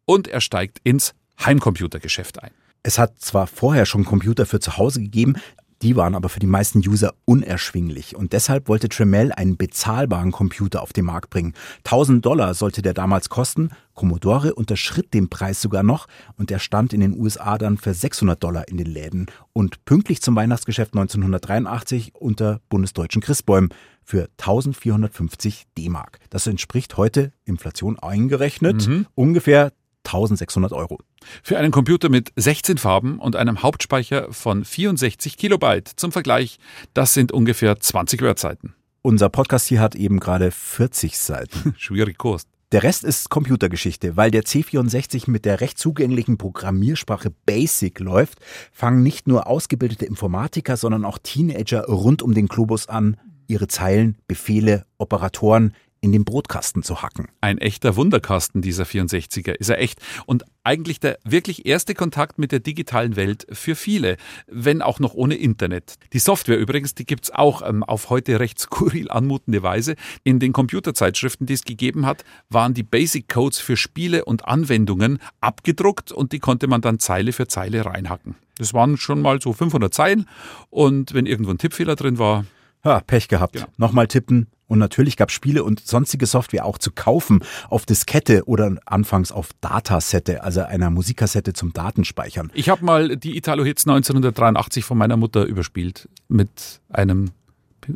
Und 0.06 0.26
er 0.26 0.40
steigt 0.40 0.80
ins 0.84 1.14
Heimcomputergeschäft 1.44 2.42
ein. 2.42 2.52
Es 2.82 2.98
hat 2.98 3.20
zwar 3.20 3.46
vorher 3.46 3.84
schon 3.84 4.04
Computer 4.04 4.46
für 4.46 4.60
zu 4.60 4.78
Hause 4.78 5.00
gegeben, 5.00 5.34
die 5.82 5.96
waren 5.96 6.14
aber 6.14 6.28
für 6.28 6.40
die 6.40 6.46
meisten 6.46 6.78
User 6.78 7.14
unerschwinglich 7.24 8.16
und 8.16 8.32
deshalb 8.32 8.68
wollte 8.68 8.88
Tremel 8.88 9.32
einen 9.32 9.56
bezahlbaren 9.56 10.32
Computer 10.32 10.82
auf 10.82 10.92
den 10.92 11.04
Markt 11.04 11.30
bringen. 11.30 11.54
1000 11.84 12.24
Dollar 12.24 12.54
sollte 12.54 12.82
der 12.82 12.94
damals 12.94 13.28
kosten. 13.28 13.70
Commodore 13.94 14.54
unterschritt 14.54 15.14
den 15.14 15.28
Preis 15.28 15.60
sogar 15.60 15.82
noch 15.82 16.06
und 16.36 16.50
er 16.50 16.58
stand 16.58 16.92
in 16.92 17.00
den 17.00 17.18
USA 17.18 17.58
dann 17.58 17.78
für 17.78 17.94
600 17.94 18.42
Dollar 18.42 18.68
in 18.68 18.76
den 18.76 18.86
Läden 18.86 19.26
und 19.52 19.84
pünktlich 19.84 20.22
zum 20.22 20.36
Weihnachtsgeschäft 20.36 20.94
1983 20.94 22.14
unter 22.14 22.60
bundesdeutschen 22.68 23.22
Christbäumen 23.22 23.70
für 24.02 24.28
1450 24.38 25.66
D-Mark. 25.76 26.20
Das 26.30 26.46
entspricht 26.46 26.96
heute 26.96 27.32
Inflation 27.44 27.98
eingerechnet 27.98 28.86
mhm. 28.86 29.06
ungefähr 29.14 29.72
1600 30.06 30.72
Euro. 30.72 30.98
Für 31.42 31.58
einen 31.58 31.72
Computer 31.72 32.08
mit 32.08 32.32
16 32.36 32.78
Farben 32.78 33.18
und 33.18 33.36
einem 33.36 33.62
Hauptspeicher 33.62 34.32
von 34.32 34.64
64 34.64 35.36
Kilobyte 35.36 35.88
zum 35.96 36.12
Vergleich, 36.12 36.58
das 36.94 37.14
sind 37.14 37.32
ungefähr 37.32 37.78
20 37.78 38.22
Wordseiten. 38.22 38.74
Unser 39.02 39.28
Podcast 39.28 39.68
hier 39.68 39.80
hat 39.80 39.94
eben 39.94 40.18
gerade 40.18 40.50
40 40.50 41.18
Seiten. 41.18 41.74
Schwierig 41.78 42.18
Kost. 42.18 42.48
Der 42.72 42.82
Rest 42.82 43.04
ist 43.04 43.30
Computergeschichte. 43.30 44.16
Weil 44.16 44.32
der 44.32 44.42
C64 44.42 45.30
mit 45.30 45.44
der 45.44 45.60
recht 45.60 45.78
zugänglichen 45.78 46.38
Programmiersprache 46.38 47.32
BASIC 47.46 48.00
läuft, 48.00 48.40
fangen 48.72 49.04
nicht 49.04 49.28
nur 49.28 49.46
ausgebildete 49.46 50.04
Informatiker, 50.04 50.76
sondern 50.76 51.04
auch 51.04 51.18
Teenager 51.18 51.84
rund 51.84 52.22
um 52.22 52.34
den 52.34 52.48
Globus 52.48 52.88
an, 52.88 53.16
ihre 53.46 53.68
Zeilen, 53.68 54.18
Befehle, 54.26 54.84
Operatoren 54.98 55.74
in 56.00 56.12
den 56.12 56.24
Brotkasten 56.24 56.82
zu 56.82 57.02
hacken. 57.02 57.28
Ein 57.40 57.58
echter 57.58 57.96
Wunderkasten, 57.96 58.62
dieser 58.62 58.84
64er, 58.84 59.52
ist 59.52 59.70
er 59.70 59.78
echt. 59.78 60.00
Und 60.26 60.44
eigentlich 60.62 61.00
der 61.00 61.18
wirklich 61.24 61.66
erste 61.66 61.94
Kontakt 61.94 62.38
mit 62.38 62.52
der 62.52 62.60
digitalen 62.60 63.16
Welt 63.16 63.46
für 63.50 63.76
viele, 63.76 64.16
wenn 64.46 64.82
auch 64.82 64.98
noch 64.98 65.14
ohne 65.14 65.36
Internet. 65.36 65.94
Die 66.12 66.18
Software 66.18 66.58
übrigens, 66.58 66.94
die 66.94 67.06
gibt's 67.06 67.30
auch 67.30 67.62
ähm, 67.66 67.82
auf 67.82 68.10
heute 68.10 68.40
recht 68.40 68.58
skurril 68.58 69.10
anmutende 69.10 69.62
Weise. 69.62 69.96
In 70.24 70.38
den 70.38 70.52
Computerzeitschriften, 70.52 71.46
die 71.46 71.54
es 71.54 71.62
gegeben 71.62 72.06
hat, 72.06 72.24
waren 72.48 72.74
die 72.74 72.82
Basic 72.82 73.28
Codes 73.28 73.58
für 73.58 73.76
Spiele 73.76 74.24
und 74.24 74.46
Anwendungen 74.46 75.18
abgedruckt 75.40 76.12
und 76.12 76.32
die 76.32 76.40
konnte 76.40 76.66
man 76.66 76.80
dann 76.80 76.98
Zeile 76.98 77.32
für 77.32 77.46
Zeile 77.46 77.86
reinhacken. 77.86 78.34
Das 78.58 78.72
waren 78.72 78.96
schon 78.96 79.20
mal 79.20 79.40
so 79.40 79.52
500 79.52 79.92
Zeilen 79.92 80.28
und 80.70 81.14
wenn 81.14 81.26
irgendwo 81.26 81.50
ein 81.50 81.58
Tippfehler 81.58 81.94
drin 81.94 82.18
war, 82.18 82.46
ja, 82.86 83.00
Pech 83.00 83.28
gehabt. 83.28 83.54
Genau. 83.54 83.66
Nochmal 83.76 84.06
tippen, 84.06 84.48
und 84.68 84.78
natürlich 84.78 85.16
gab 85.16 85.28
es 85.28 85.34
Spiele 85.34 85.64
und 85.64 85.86
sonstige 85.86 86.26
Software 86.26 86.64
auch 86.64 86.78
zu 86.78 86.90
kaufen 86.90 87.40
auf 87.68 87.86
Diskette 87.86 88.44
oder 88.46 88.76
anfangs 88.84 89.32
auf 89.32 89.50
Datasette, 89.60 90.42
also 90.42 90.62
einer 90.62 90.90
Musikkassette 90.90 91.52
zum 91.52 91.72
Datenspeichern. 91.72 92.50
Ich 92.54 92.68
habe 92.68 92.84
mal 92.84 93.16
die 93.16 93.36
Italo-Hits 93.36 93.86
1983 93.86 94.84
von 94.84 94.98
meiner 94.98 95.16
Mutter 95.16 95.44
überspielt 95.44 96.08
mit 96.28 96.80
einem 96.88 97.30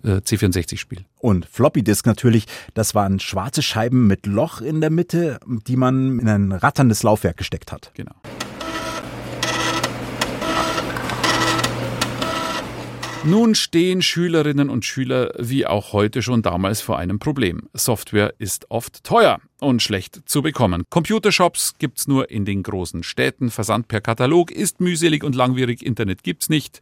äh, 0.05 0.19
C64-Spiel. 0.19 1.05
Und 1.19 1.47
Floppy 1.47 1.83
Disk 1.83 2.07
natürlich, 2.07 2.47
das 2.75 2.95
waren 2.95 3.19
schwarze 3.19 3.63
Scheiben 3.63 4.07
mit 4.07 4.27
Loch 4.27 4.61
in 4.61 4.81
der 4.81 4.91
Mitte, 4.91 5.41
die 5.67 5.77
man 5.77 6.21
in 6.21 6.29
ein 6.29 6.53
ratterndes 6.53 7.03
Laufwerk 7.03 7.37
gesteckt 7.37 7.73
hat. 7.73 7.91
Genau. 7.95 8.15
Nun 13.25 13.55
stehen 13.55 14.01
Schülerinnen 14.01 14.71
und 14.71 14.87
Schüler 14.87 15.33
wie 15.39 15.67
auch 15.67 15.93
heute 15.93 16.23
schon 16.23 16.41
damals 16.41 16.81
vor 16.81 16.99
einem 16.99 17.19
Problem. 17.19 17.69
Software 17.75 18.33
ist 18.39 18.71
oft 18.71 19.05
teuer 19.05 19.41
und 19.61 19.83
schlecht 19.83 20.23
zu 20.25 20.41
bekommen. 20.41 20.85
Computershops 20.89 21.75
gibt's 21.79 22.09
nur 22.09 22.31
in 22.31 22.47
den 22.47 22.63
großen 22.63 23.03
Städten, 23.03 23.51
Versand 23.51 23.89
per 23.89 24.01
Katalog 24.01 24.51
ist 24.51 24.81
mühselig 24.81 25.23
und 25.23 25.35
langwierig, 25.35 25.85
Internet 25.85 26.23
gibt's 26.23 26.49
nicht. 26.49 26.81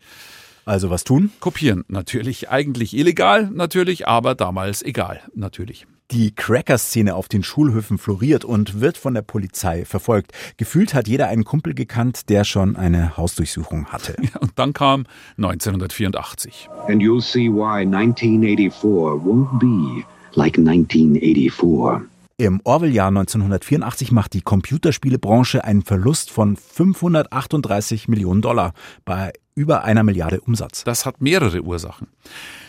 Also 0.64 0.90
was 0.90 1.02
tun? 1.02 1.32
Kopieren 1.40 1.84
natürlich, 1.88 2.50
eigentlich 2.50 2.96
illegal 2.96 3.50
natürlich, 3.50 4.06
aber 4.06 4.36
damals 4.36 4.82
egal 4.82 5.22
natürlich. 5.34 5.86
Die 6.10 6.34
Cracker-Szene 6.34 7.14
auf 7.14 7.28
den 7.28 7.42
Schulhöfen 7.42 7.98
floriert 7.98 8.42
und 8.42 8.80
wird 8.80 8.96
von 8.96 9.12
der 9.12 9.20
Polizei 9.20 9.84
verfolgt. 9.84 10.32
Gefühlt 10.56 10.94
hat 10.94 11.06
jeder 11.06 11.28
einen 11.28 11.44
Kumpel 11.44 11.74
gekannt, 11.74 12.30
der 12.30 12.44
schon 12.44 12.76
eine 12.76 13.18
Hausdurchsuchung 13.18 13.86
hatte. 13.86 14.16
Ja, 14.28 14.40
und 14.40 14.52
dann 14.56 14.72
kam 14.72 15.04
1984. 15.36 16.68
And 16.88 17.02
you'll 17.02 17.22
see 17.22 17.48
why 17.48 17.82
1984 17.82 18.82
won't 18.82 19.58
be 19.58 20.04
like 20.34 20.58
1984. 20.58 22.08
Im 22.38 22.60
Orwell-Jahr 22.64 23.08
1984 23.08 24.12
macht 24.12 24.32
die 24.32 24.42
Computerspielebranche 24.42 25.64
einen 25.64 25.82
Verlust 25.82 26.30
von 26.30 26.56
538 26.56 28.08
Millionen 28.08 28.42
Dollar 28.42 28.72
bei 29.04 29.32
über 29.54 29.84
einer 29.84 30.04
Milliarde 30.04 30.40
Umsatz. 30.40 30.84
Das 30.84 31.04
hat 31.04 31.20
mehrere 31.20 31.62
Ursachen. 31.62 32.08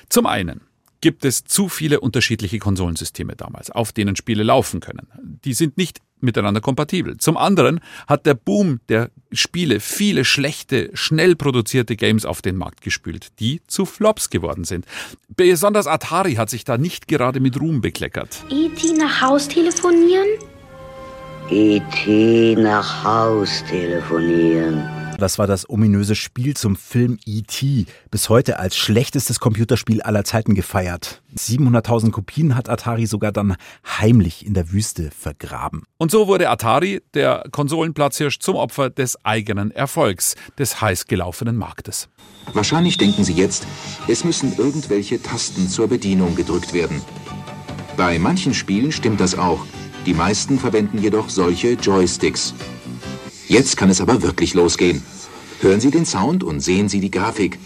Zum 0.10 0.25
einen 0.25 0.62
gibt 1.01 1.25
es 1.25 1.43
zu 1.43 1.69
viele 1.69 1.99
unterschiedliche 1.99 2.59
Konsolensysteme 2.59 3.35
damals, 3.35 3.71
auf 3.71 3.91
denen 3.91 4.15
Spiele 4.15 4.43
laufen 4.43 4.79
können. 4.79 5.07
Die 5.45 5.53
sind 5.53 5.77
nicht 5.77 6.01
miteinander 6.21 6.62
kompatibel. 6.62 7.17
Zum 7.17 7.38
anderen 7.38 7.79
hat 8.07 8.25
der 8.25 8.33
Boom 8.33 8.79
der 8.89 9.09
Spiele 9.31 9.79
viele 9.79 10.25
schlechte, 10.25 10.89
schnell 10.93 11.35
produzierte 11.35 11.95
Games 11.95 12.25
auf 12.25 12.41
den 12.41 12.57
Markt 12.57 12.81
gespült, 12.81 13.39
die 13.39 13.62
zu 13.67 13.85
Flops 13.85 14.29
geworden 14.29 14.65
sind. 14.65 14.85
Besonders 15.29 15.88
Atari 15.88 16.35
hat 16.35 16.49
sich 16.49 16.65
da 16.65 16.77
nicht 16.77 17.07
gerade 17.07 17.39
mit 17.39 17.59
Ruhm 17.59 17.81
bekleckert. 17.81 18.43
E.T. 18.49 18.93
nach 18.93 19.21
Haus 19.21 19.47
telefonieren? 19.47 20.27
E.T. 21.49 22.55
nach 22.57 23.03
Haus 23.03 23.63
telefonieren. 23.69 24.98
Das 25.19 25.38
war 25.38 25.47
das 25.47 25.69
ominöse 25.69 26.15
Spiel 26.15 26.55
zum 26.55 26.77
Film 26.77 27.19
E.T., 27.25 27.86
bis 28.10 28.29
heute 28.29 28.58
als 28.58 28.77
schlechtestes 28.77 29.41
Computerspiel 29.41 30.01
aller 30.01 30.23
Zeiten 30.23 30.55
gefeiert. 30.55 31.21
700.000 31.38 32.12
Kopien 32.12 32.55
hat 32.55 32.69
Atari 32.69 33.05
sogar 33.05 33.34
dann 33.34 33.58
heimlich 33.86 34.45
in 34.45 34.53
der 34.53 34.71
Wüste 34.71 35.12
vergraben. 35.12 35.84
Und 35.97 36.10
so 36.10 36.27
wurde 36.27 36.49
Atari, 36.49 37.01
der 37.13 37.43
Konsolenplatzhirsch, 37.51 38.39
zum 38.39 38.55
Opfer 38.55 38.89
des 38.89 39.23
eigenen 39.25 39.71
Erfolgs, 39.71 40.36
des 40.58 40.79
heiß 40.79 41.08
gelaufenen 41.08 41.58
Marktes. 41.58 42.08
Wahrscheinlich 42.53 42.97
denken 42.97 43.25
Sie 43.25 43.34
jetzt, 43.34 43.67
es 44.08 44.23
müssen 44.23 44.58
irgendwelche 44.58 45.21
Tasten 45.21 45.67
zur 45.67 45.89
Bedienung 45.89 46.36
gedrückt 46.36 46.73
werden. 46.73 47.01
Bei 47.97 48.17
manchen 48.17 48.53
Spielen 48.53 48.93
stimmt 48.93 49.19
das 49.19 49.38
auch. 49.38 49.65
Die 50.05 50.13
meisten 50.13 50.58
verwenden 50.58 50.97
jedoch 50.99 51.29
solche 51.29 51.73
Joysticks. 51.73 52.53
Jetzt 53.49 53.77
kann 53.77 53.89
es 53.89 53.99
aber 53.99 54.21
wirklich 54.21 54.53
losgehen. 54.53 55.03
Hören 55.59 55.81
Sie 55.81 55.89
den 55.89 56.05
Sound 56.05 56.43
und 56.43 56.59
sehen 56.59 56.88
Sie 56.88 56.99
die 56.99 57.09
Grafik. 57.09 57.57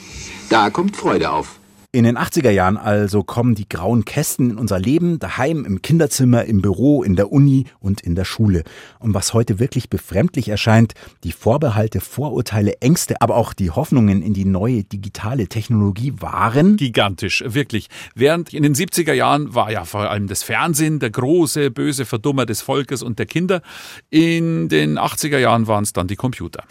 Da 0.49 0.69
kommt 0.69 0.95
Freude 0.95 1.29
auf. 1.31 1.59
In 1.95 2.05
den 2.05 2.17
80er 2.17 2.49
Jahren 2.49 2.77
also 2.77 3.23
kommen 3.23 3.53
die 3.53 3.69
grauen 3.69 4.03
Kästen 4.03 4.49
in 4.49 4.57
unser 4.57 4.79
Leben, 4.79 5.19
daheim, 5.19 5.63
im 5.63 5.83
Kinderzimmer, 5.83 6.43
im 6.45 6.59
Büro, 6.59 7.03
in 7.03 7.15
der 7.15 7.31
Uni 7.31 7.65
und 7.79 8.01
in 8.01 8.15
der 8.15 8.25
Schule. 8.25 8.63
Und 8.97 9.13
was 9.13 9.35
heute 9.35 9.59
wirklich 9.59 9.91
befremdlich 9.91 10.49
erscheint, 10.49 10.95
die 11.23 11.31
Vorbehalte, 11.31 12.01
Vorurteile, 12.01 12.81
Ängste, 12.81 13.21
aber 13.21 13.35
auch 13.35 13.53
die 13.53 13.69
Hoffnungen 13.69 14.23
in 14.23 14.33
die 14.33 14.45
neue 14.45 14.83
digitale 14.83 15.45
Technologie 15.45 16.13
waren 16.17 16.77
gigantisch, 16.77 17.43
wirklich. 17.45 17.89
Während 18.15 18.55
in 18.55 18.63
den 18.63 18.73
70er 18.73 19.13
Jahren 19.13 19.53
war 19.53 19.71
ja 19.71 19.85
vor 19.85 20.09
allem 20.09 20.25
das 20.25 20.41
Fernsehen 20.41 20.97
der 20.97 21.11
große, 21.11 21.69
böse 21.69 22.05
Verdummer 22.05 22.47
des 22.47 22.63
Volkes 22.63 23.03
und 23.03 23.19
der 23.19 23.27
Kinder. 23.27 23.61
In 24.09 24.67
den 24.67 24.97
80er 24.97 25.37
Jahren 25.37 25.67
waren 25.67 25.83
es 25.83 25.93
dann 25.93 26.07
die 26.07 26.15
Computer. 26.15 26.63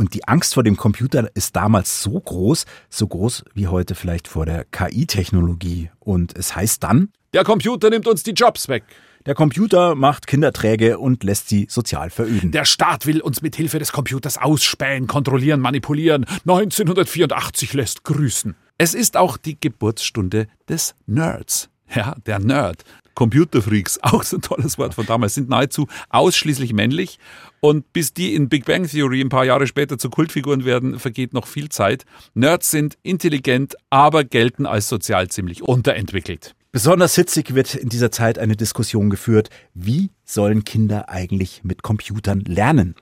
Und 0.00 0.14
die 0.14 0.26
Angst 0.26 0.54
vor 0.54 0.62
dem 0.62 0.78
Computer 0.78 1.28
ist 1.34 1.54
damals 1.56 2.02
so 2.02 2.18
groß, 2.18 2.64
so 2.88 3.06
groß 3.06 3.44
wie 3.52 3.68
heute 3.68 3.94
vielleicht 3.94 4.28
vor 4.28 4.46
der 4.46 4.64
KI-Technologie. 4.64 5.90
Und 5.98 6.34
es 6.38 6.56
heißt 6.56 6.82
dann, 6.82 7.10
der 7.34 7.44
Computer 7.44 7.90
nimmt 7.90 8.08
uns 8.08 8.22
die 8.22 8.30
Jobs 8.30 8.68
weg. 8.68 8.82
Der 9.26 9.34
Computer 9.34 9.94
macht 9.94 10.26
Kinder 10.26 10.54
träge 10.54 10.98
und 10.98 11.22
lässt 11.22 11.50
sie 11.50 11.66
sozial 11.68 12.08
veröden. 12.08 12.50
Der 12.50 12.64
Staat 12.64 13.04
will 13.04 13.20
uns 13.20 13.42
mit 13.42 13.56
Hilfe 13.56 13.78
des 13.78 13.92
Computers 13.92 14.38
ausspähen, 14.38 15.06
kontrollieren, 15.06 15.60
manipulieren. 15.60 16.24
1984 16.46 17.74
lässt 17.74 18.02
grüßen. 18.02 18.56
Es 18.78 18.94
ist 18.94 19.18
auch 19.18 19.36
die 19.36 19.60
Geburtsstunde 19.60 20.46
des 20.66 20.94
Nerds. 21.04 21.68
Ja, 21.94 22.14
der 22.24 22.38
Nerd. 22.38 22.84
Computerfreaks, 23.20 23.98
auch 24.02 24.22
so 24.22 24.38
ein 24.38 24.42
tolles 24.42 24.78
Wort 24.78 24.94
von 24.94 25.04
damals, 25.04 25.34
sind 25.34 25.50
nahezu 25.50 25.88
ausschließlich 26.08 26.72
männlich. 26.72 27.18
Und 27.60 27.92
bis 27.92 28.14
die 28.14 28.34
in 28.34 28.48
Big 28.48 28.64
Bang 28.64 28.88
Theory 28.88 29.20
ein 29.20 29.28
paar 29.28 29.44
Jahre 29.44 29.66
später 29.66 29.98
zu 29.98 30.08
Kultfiguren 30.08 30.64
werden, 30.64 30.98
vergeht 30.98 31.34
noch 31.34 31.46
viel 31.46 31.68
Zeit. 31.68 32.06
Nerds 32.32 32.70
sind 32.70 32.96
intelligent, 33.02 33.76
aber 33.90 34.24
gelten 34.24 34.64
als 34.64 34.88
sozial 34.88 35.28
ziemlich 35.28 35.62
unterentwickelt. 35.62 36.54
Besonders 36.72 37.14
hitzig 37.14 37.54
wird 37.54 37.74
in 37.74 37.90
dieser 37.90 38.10
Zeit 38.10 38.38
eine 38.38 38.56
Diskussion 38.56 39.10
geführt, 39.10 39.50
wie 39.74 40.08
sollen 40.24 40.64
Kinder 40.64 41.10
eigentlich 41.10 41.62
mit 41.62 41.82
Computern 41.82 42.40
lernen? 42.40 42.94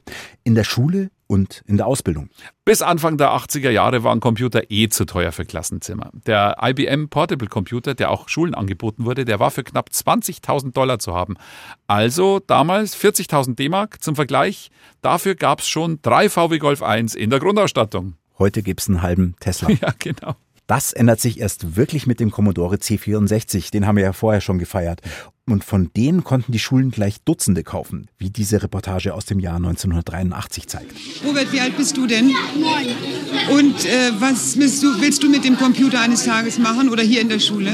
In 0.43 0.57
der 0.57 0.65
Schule 0.65 1.11
und 1.29 1.63
in 1.67 1.77
der 1.77 1.87
Ausbildung. 1.87 2.31
Bis 2.65 2.83
Anfang 2.83 3.17
der 3.19 3.31
80er 3.31 3.71
Jahre 3.71 4.03
waren 4.03 4.19
Computer 4.19 4.63
eh 4.71 4.89
zu 4.89 5.05
teuer 5.05 5.31
für 5.31 5.45
Klassenzimmer. 5.45 6.11
Der 6.27 6.57
IBM 6.61 7.09
Portable 7.09 7.49
Computer, 7.49 7.95
der 7.95 8.11
auch 8.11 8.29
Schulen 8.29 8.55
angeboten 8.55 9.05
wurde, 9.05 9.25
der 9.25 9.39
war 9.39 9.53
für 9.53 9.63
knapp 9.63 9.91
20.000 9.91 10.73
Dollar 10.73 10.99
zu 10.99 11.15
haben. 11.15 11.37
Also 11.87 12.41
damals 12.41 12.97
40.000 12.97 13.55
D-Mark 13.55 14.03
zum 14.03 14.17
Vergleich. 14.17 14.71
Dafür 15.03 15.37
gab 15.37 15.61
es 15.61 15.69
schon 15.69 16.01
drei 16.03 16.29
VW 16.29 16.59
Golf 16.59 16.83
1 16.83 17.15
in 17.15 17.31
der 17.31 17.39
Grundausstattung. 17.39 18.15
Heute 18.39 18.63
gibt 18.63 18.81
es 18.81 18.89
einen 18.89 19.03
halben 19.03 19.37
Tesla. 19.39 19.69
Ja, 19.81 19.93
genau. 19.99 20.35
Das 20.69 20.93
ändert 20.93 21.19
sich 21.19 21.41
erst 21.41 21.77
wirklich 21.77 22.07
mit 22.07 22.21
dem 22.21 22.31
Commodore 22.31 22.77
C64. 22.77 23.73
Den 23.73 23.87
haben 23.87 23.97
wir 23.97 24.05
ja 24.05 24.13
vorher 24.13 24.43
schon 24.43 24.59
gefeiert. 24.59 25.01
Und 25.47 25.65
von 25.65 25.91
denen 25.97 26.25
konnten 26.25 26.53
die 26.53 26.59
Schulen 26.59 26.91
gleich 26.91 27.23
Dutzende 27.25 27.65
kaufen, 27.65 28.09
wie 28.19 28.29
diese 28.29 28.63
Reportage 28.63 29.15
aus 29.15 29.25
dem 29.25 29.41
Jahr 29.41 29.57
1983 29.57 30.67
zeigt. 30.67 30.93
Robert, 31.25 31.51
wie 31.53 31.61
alt 31.61 31.75
bist 31.79 31.97
du 31.97 32.07
denn? 32.07 32.27
Neun. 32.27 33.59
Und 33.59 33.87
äh, 33.87 34.13
was 34.19 34.59
willst 34.59 34.83
du, 34.83 35.01
willst 35.01 35.23
du 35.23 35.31
mit 35.31 35.43
dem 35.43 35.57
Computer 35.57 36.03
eines 36.03 36.27
Tages 36.27 36.59
machen 36.59 36.91
oder 36.91 37.03
hier 37.03 37.23
in 37.23 37.31
der 37.31 37.41
Schule? 37.41 37.73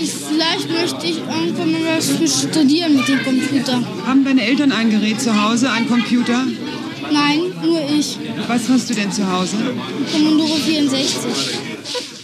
Ich, 0.00 0.12
vielleicht 0.12 0.68
möchte 0.68 1.06
ich 1.06 1.18
irgendwann 1.18 1.70
mal 1.70 1.96
was 1.96 2.42
studieren 2.42 2.96
mit 2.96 3.06
dem 3.06 3.22
Computer. 3.22 3.80
Haben 4.04 4.24
deine 4.24 4.42
Eltern 4.42 4.72
ein 4.72 4.90
Gerät 4.90 5.20
zu 5.20 5.30
Hause, 5.40 5.70
einen 5.70 5.86
Computer? 5.88 6.44
Nein, 7.12 7.40
nur 7.62 7.88
ich. 7.88 8.18
Was 8.48 8.68
hast 8.68 8.90
du 8.90 8.94
denn 8.94 9.12
zu 9.12 9.30
Hause? 9.30 9.58
Commodore 10.12 10.58
64. 10.58 12.15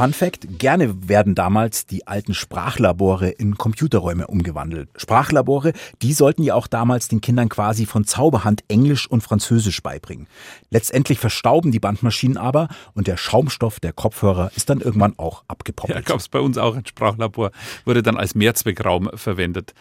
Fun 0.00 0.14
Fact, 0.14 0.58
gerne 0.58 1.10
werden 1.10 1.34
damals 1.34 1.84
die 1.84 2.06
alten 2.06 2.32
Sprachlabore 2.32 3.28
in 3.28 3.58
Computerräume 3.58 4.28
umgewandelt. 4.28 4.88
Sprachlabore, 4.96 5.74
die 6.00 6.14
sollten 6.14 6.42
ja 6.42 6.54
auch 6.54 6.68
damals 6.68 7.08
den 7.08 7.20
Kindern 7.20 7.50
quasi 7.50 7.84
von 7.84 8.06
Zauberhand 8.06 8.64
Englisch 8.68 9.06
und 9.06 9.22
Französisch 9.22 9.82
beibringen. 9.82 10.26
Letztendlich 10.70 11.18
verstauben 11.18 11.70
die 11.70 11.80
Bandmaschinen 11.80 12.38
aber 12.38 12.68
und 12.94 13.08
der 13.08 13.18
Schaumstoff 13.18 13.78
der 13.78 13.92
Kopfhörer 13.92 14.50
ist 14.56 14.70
dann 14.70 14.80
irgendwann 14.80 15.18
auch 15.18 15.44
abgepoppelt. 15.48 15.98
Ja, 15.98 16.00
gab 16.02 16.18
es 16.18 16.30
bei 16.30 16.40
uns 16.40 16.56
auch 16.56 16.76
ein 16.76 16.86
Sprachlabor, 16.86 17.50
wurde 17.84 18.02
dann 18.02 18.16
als 18.16 18.34
Mehrzweckraum 18.34 19.10
verwendet. 19.16 19.74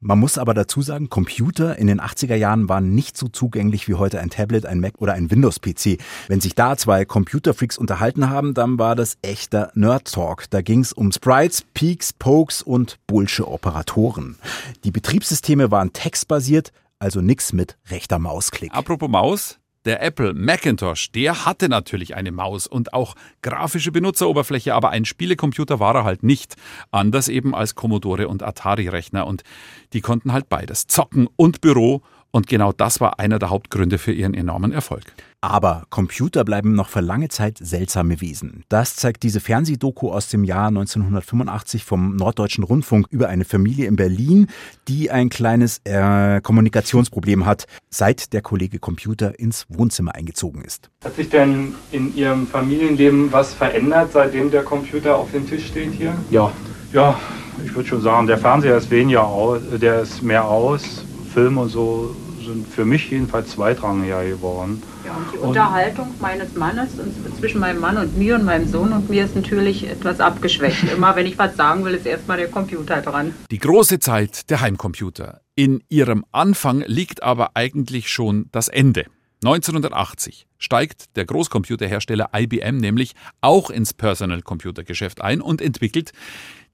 Man 0.00 0.18
muss 0.18 0.36
aber 0.36 0.52
dazu 0.52 0.82
sagen, 0.82 1.08
Computer 1.08 1.78
in 1.78 1.86
den 1.86 2.00
80er 2.00 2.34
Jahren 2.34 2.68
waren 2.68 2.94
nicht 2.94 3.16
so 3.16 3.28
zugänglich 3.28 3.88
wie 3.88 3.94
heute 3.94 4.20
ein 4.20 4.28
Tablet, 4.28 4.66
ein 4.66 4.78
Mac 4.78 4.94
oder 4.98 5.14
ein 5.14 5.30
Windows-PC. 5.30 5.98
Wenn 6.28 6.40
sich 6.40 6.54
da 6.54 6.76
zwei 6.76 7.06
Computerfreaks 7.06 7.78
unterhalten 7.78 8.28
haben, 8.28 8.52
dann 8.52 8.78
war 8.78 8.94
das 8.94 9.16
echter 9.22 9.70
Nerd-Talk. 9.74 10.50
Da 10.50 10.60
ging 10.60 10.80
es 10.80 10.92
um 10.92 11.12
Sprites, 11.12 11.64
Peaks, 11.72 12.12
Pokes 12.12 12.62
und 12.62 12.98
Bullsche 13.06 13.48
Operatoren. 13.48 14.36
Die 14.84 14.90
Betriebssysteme 14.90 15.70
waren 15.70 15.94
textbasiert, 15.94 16.72
also 16.98 17.22
nix 17.22 17.54
mit 17.54 17.78
rechter 17.88 18.18
Mausklick. 18.18 18.74
Apropos 18.74 19.08
Maus, 19.08 19.58
der 19.86 20.02
Apple 20.02 20.34
Macintosh, 20.34 21.10
der 21.12 21.46
hatte 21.46 21.68
natürlich 21.68 22.14
eine 22.14 22.32
Maus 22.32 22.66
und 22.66 22.92
auch 22.92 23.14
grafische 23.40 23.92
Benutzeroberfläche, 23.92 24.74
aber 24.74 24.90
ein 24.90 25.04
Spielecomputer 25.04 25.80
war 25.80 25.94
er 25.94 26.04
halt 26.04 26.22
nicht. 26.22 26.56
Anders 26.90 27.28
eben 27.28 27.54
als 27.54 27.74
Commodore 27.74 28.28
und 28.28 28.42
Atari-Rechner. 28.42 29.26
Und 29.26 29.44
die 29.92 30.00
konnten 30.00 30.32
halt 30.32 30.48
beides, 30.48 30.86
zocken 30.86 31.28
und 31.36 31.60
Büro. 31.60 32.02
Und 32.36 32.48
genau 32.48 32.70
das 32.70 33.00
war 33.00 33.18
einer 33.18 33.38
der 33.38 33.48
Hauptgründe 33.48 33.96
für 33.96 34.12
ihren 34.12 34.34
enormen 34.34 34.70
Erfolg. 34.70 35.04
Aber 35.40 35.84
Computer 35.88 36.44
bleiben 36.44 36.74
noch 36.74 36.90
für 36.90 37.00
lange 37.00 37.30
Zeit 37.30 37.56
seltsame 37.56 38.20
Wesen. 38.20 38.62
Das 38.68 38.94
zeigt 38.94 39.22
diese 39.22 39.40
Fernsehdoku 39.40 40.10
aus 40.10 40.28
dem 40.28 40.44
Jahr 40.44 40.68
1985 40.68 41.82
vom 41.82 42.14
Norddeutschen 42.14 42.62
Rundfunk 42.62 43.06
über 43.08 43.30
eine 43.30 43.46
Familie 43.46 43.86
in 43.86 43.96
Berlin, 43.96 44.48
die 44.86 45.10
ein 45.10 45.30
kleines 45.30 45.80
äh, 45.84 46.42
Kommunikationsproblem 46.42 47.46
hat, 47.46 47.64
seit 47.88 48.34
der 48.34 48.42
Kollege 48.42 48.80
Computer 48.80 49.38
ins 49.38 49.64
Wohnzimmer 49.70 50.14
eingezogen 50.14 50.60
ist. 50.60 50.90
Hat 51.04 51.16
sich 51.16 51.30
denn 51.30 51.74
in 51.90 52.14
Ihrem 52.14 52.46
Familienleben 52.46 53.32
was 53.32 53.54
verändert, 53.54 54.10
seitdem 54.12 54.50
der 54.50 54.62
Computer 54.62 55.16
auf 55.16 55.32
dem 55.32 55.48
Tisch 55.48 55.68
steht 55.68 55.94
hier? 55.94 56.14
Ja, 56.30 56.52
ja, 56.92 57.18
ich 57.64 57.74
würde 57.74 57.88
schon 57.88 58.02
sagen, 58.02 58.26
der 58.26 58.36
Fernseher 58.36 58.76
ist 58.76 58.90
weniger 58.90 59.24
aus, 59.24 59.62
der 59.80 60.02
ist 60.02 60.22
mehr 60.22 60.44
aus. 60.44 61.02
Film 61.36 61.58
und 61.58 61.68
so 61.68 62.16
sind 62.46 62.66
für 62.66 62.86
mich 62.86 63.10
jedenfalls 63.10 63.50
zweitrangiger 63.50 64.24
geworden. 64.24 64.82
Ja, 65.04 65.14
und 65.16 65.26
die 65.34 65.36
Unterhaltung 65.36 66.08
meines 66.18 66.54
Mannes 66.54 66.98
und 66.98 67.36
zwischen 67.38 67.60
meinem 67.60 67.78
Mann 67.78 67.98
und 67.98 68.16
mir 68.16 68.36
und 68.36 68.44
meinem 68.46 68.66
Sohn 68.66 68.90
und 68.90 69.10
mir 69.10 69.26
ist 69.26 69.36
natürlich 69.36 69.86
etwas 69.86 70.18
abgeschwächt. 70.18 70.90
Immer 70.96 71.14
wenn 71.14 71.26
ich 71.26 71.36
was 71.36 71.54
sagen 71.54 71.84
will, 71.84 71.92
ist 71.92 72.06
erstmal 72.06 72.38
der 72.38 72.48
Computer 72.48 73.02
dran. 73.02 73.34
Die 73.50 73.58
große 73.58 73.98
Zeit 73.98 74.48
der 74.48 74.62
Heimcomputer. 74.62 75.42
In 75.54 75.84
ihrem 75.90 76.24
Anfang 76.32 76.82
liegt 76.86 77.22
aber 77.22 77.50
eigentlich 77.52 78.08
schon 78.08 78.46
das 78.50 78.68
Ende. 78.68 79.04
1980 79.44 80.46
steigt 80.56 81.16
der 81.16 81.26
Großcomputerhersteller 81.26 82.30
IBM 82.34 82.78
nämlich 82.78 83.12
auch 83.42 83.68
ins 83.68 83.92
Personal 83.92 84.40
Computer 84.40 84.84
Geschäft 84.84 85.20
ein 85.20 85.42
und 85.42 85.60
entwickelt 85.60 86.12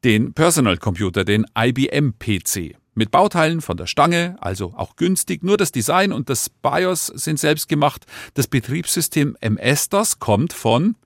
den 0.04 0.34
Personal 0.34 0.76
Computer, 0.76 1.24
den 1.24 1.46
IBM 1.58 2.14
PC. 2.20 2.76
Mit 2.94 3.10
Bauteilen 3.10 3.62
von 3.62 3.78
der 3.78 3.86
Stange, 3.86 4.36
also 4.40 4.74
auch 4.76 4.96
günstig, 4.96 5.42
nur 5.42 5.56
das 5.56 5.72
Design 5.72 6.12
und 6.12 6.28
das 6.28 6.50
BIOS 6.50 7.06
sind 7.06 7.38
selbst 7.40 7.68
gemacht. 7.68 8.04
Das 8.34 8.46
Betriebssystem 8.46 9.34
MS-DOS 9.40 10.18
kommt 10.18 10.52
von 10.52 10.96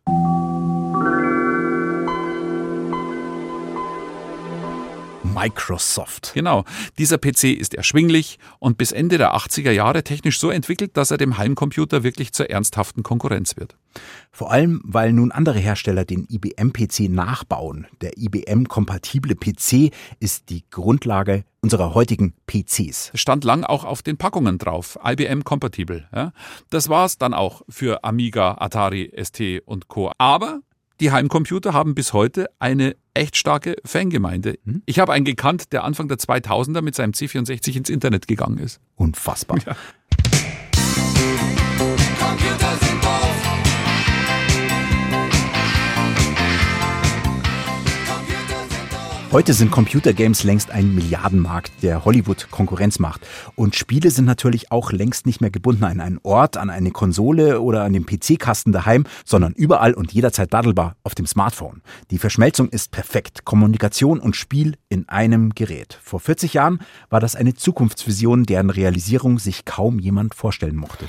Microsoft. 5.37 6.33
Genau. 6.35 6.65
Dieser 6.99 7.19
PC 7.19 7.45
ist 7.45 7.75
erschwinglich 7.75 8.39
und 8.59 8.79
bis 8.79 8.91
Ende 8.91 9.19
der 9.19 9.35
80er 9.35 9.71
Jahre 9.71 10.03
technisch 10.03 10.41
so 10.41 10.51
entwickelt, 10.51 10.97
dass 10.97 11.11
er 11.11 11.19
dem 11.19 11.37
Heimcomputer 11.37 12.03
wirklich 12.03 12.33
zur 12.33 12.49
ernsthaften 12.49 13.03
Konkurrenz 13.03 13.57
wird. 13.57 13.77
Vor 14.33 14.51
allem, 14.51 14.81
weil 14.85 15.13
nun 15.13 15.33
andere 15.33 15.59
Hersteller 15.59 16.05
den 16.05 16.27
IBM-PC 16.29 17.11
nachbauen. 17.11 17.87
Der 18.01 18.17
IBM-kompatible 18.17 19.35
PC 19.35 19.93
ist 20.21 20.49
die 20.49 20.65
Grundlage 20.71 21.45
unserer 21.61 21.95
heutigen 21.95 22.33
PCs. 22.47 23.11
Stand 23.15 23.45
lang 23.45 23.65
auch 23.65 23.85
auf 23.85 24.03
den 24.03 24.17
Packungen 24.17 24.59
drauf, 24.59 24.99
IBM 25.05 25.43
kompatibel. 25.43 26.07
Ja. 26.15 26.33
Das 26.71 26.89
war's 26.89 27.19
dann 27.19 27.35
auch 27.35 27.63
für 27.69 28.05
Amiga, 28.05 28.57
Atari, 28.59 29.13
ST 29.23 29.63
und 29.67 29.89
Co. 29.89 30.13
Aber 30.19 30.61
die 31.01 31.11
Heimcomputer 31.11 31.73
haben 31.73 31.95
bis 31.95 32.13
heute 32.13 32.47
eine 32.59 32.97
echt 33.15 33.37
starke 33.37 33.77
Fangemeinde. 33.85 34.59
Hm? 34.65 34.83
Ich 34.87 34.99
habe 34.99 35.13
einen 35.13 35.25
gekannt, 35.25 35.73
der 35.73 35.85
Anfang 35.85 36.09
der 36.09 36.19
2000er 36.19 36.83
mit 36.83 36.95
seinem 36.95 37.13
C64 37.13 37.77
ins 37.77 37.91
Internet 37.91 38.27
gegangen 38.27 38.59
ist. 38.59 38.81
Unfassbar. 38.97 39.59
Ja. 39.67 39.77
Heute 49.33 49.55
sind 49.55 49.73
Computergames 49.73 50.45
längst 50.45 50.71
ein 50.71 50.95
Milliardenmarkt, 50.95 51.83
der 51.83 52.05
Hollywood 52.05 52.49
Konkurrenz 52.53 53.01
macht. 53.01 53.27
Und 53.57 53.75
Spiele 53.75 54.11
sind 54.11 54.25
natürlich 54.25 54.71
auch 54.71 54.93
längst 54.93 55.27
nicht 55.27 55.41
mehr 55.41 55.51
gebunden 55.51 55.83
an 55.83 56.01
einen 56.01 56.21
Ort, 56.23 56.57
an 56.57 56.71
eine 56.71 56.93
Konsole 56.93 57.61
oder 57.61 57.83
an 57.83 57.93
den 57.93 58.07
PC-Kasten 58.07 58.71
daheim, 58.71 59.05
sondern 59.25 59.53
überall 59.53 59.95
und 59.95 60.13
jederzeit 60.13 60.55
daddelbar 60.55 60.95
auf 61.03 61.17
dem 61.17 61.27
Smartphone. 61.27 61.83
Die 62.13 62.19
Verschmelzung 62.19 62.69
ist 62.69 62.93
perfekt. 62.93 63.45
Kommunikation 63.45 64.21
und 64.21 64.37
Spiel 64.37 64.77
in 64.89 65.09
einem 65.09 65.55
Gerät. 65.55 65.99
Vor 66.03 66.21
40 66.21 66.55
Jahren 66.55 66.81
war 67.11 67.19
das 67.19 67.35
eine 67.35 67.55
Zukunftsvision, 67.55 68.45
deren 68.45 68.71
Realisierung 68.71 69.41
sich 69.41 69.65
kaum 69.65 69.99
jemand 69.99 70.37
vorstellen 70.37 70.77
mochte. 70.77 71.07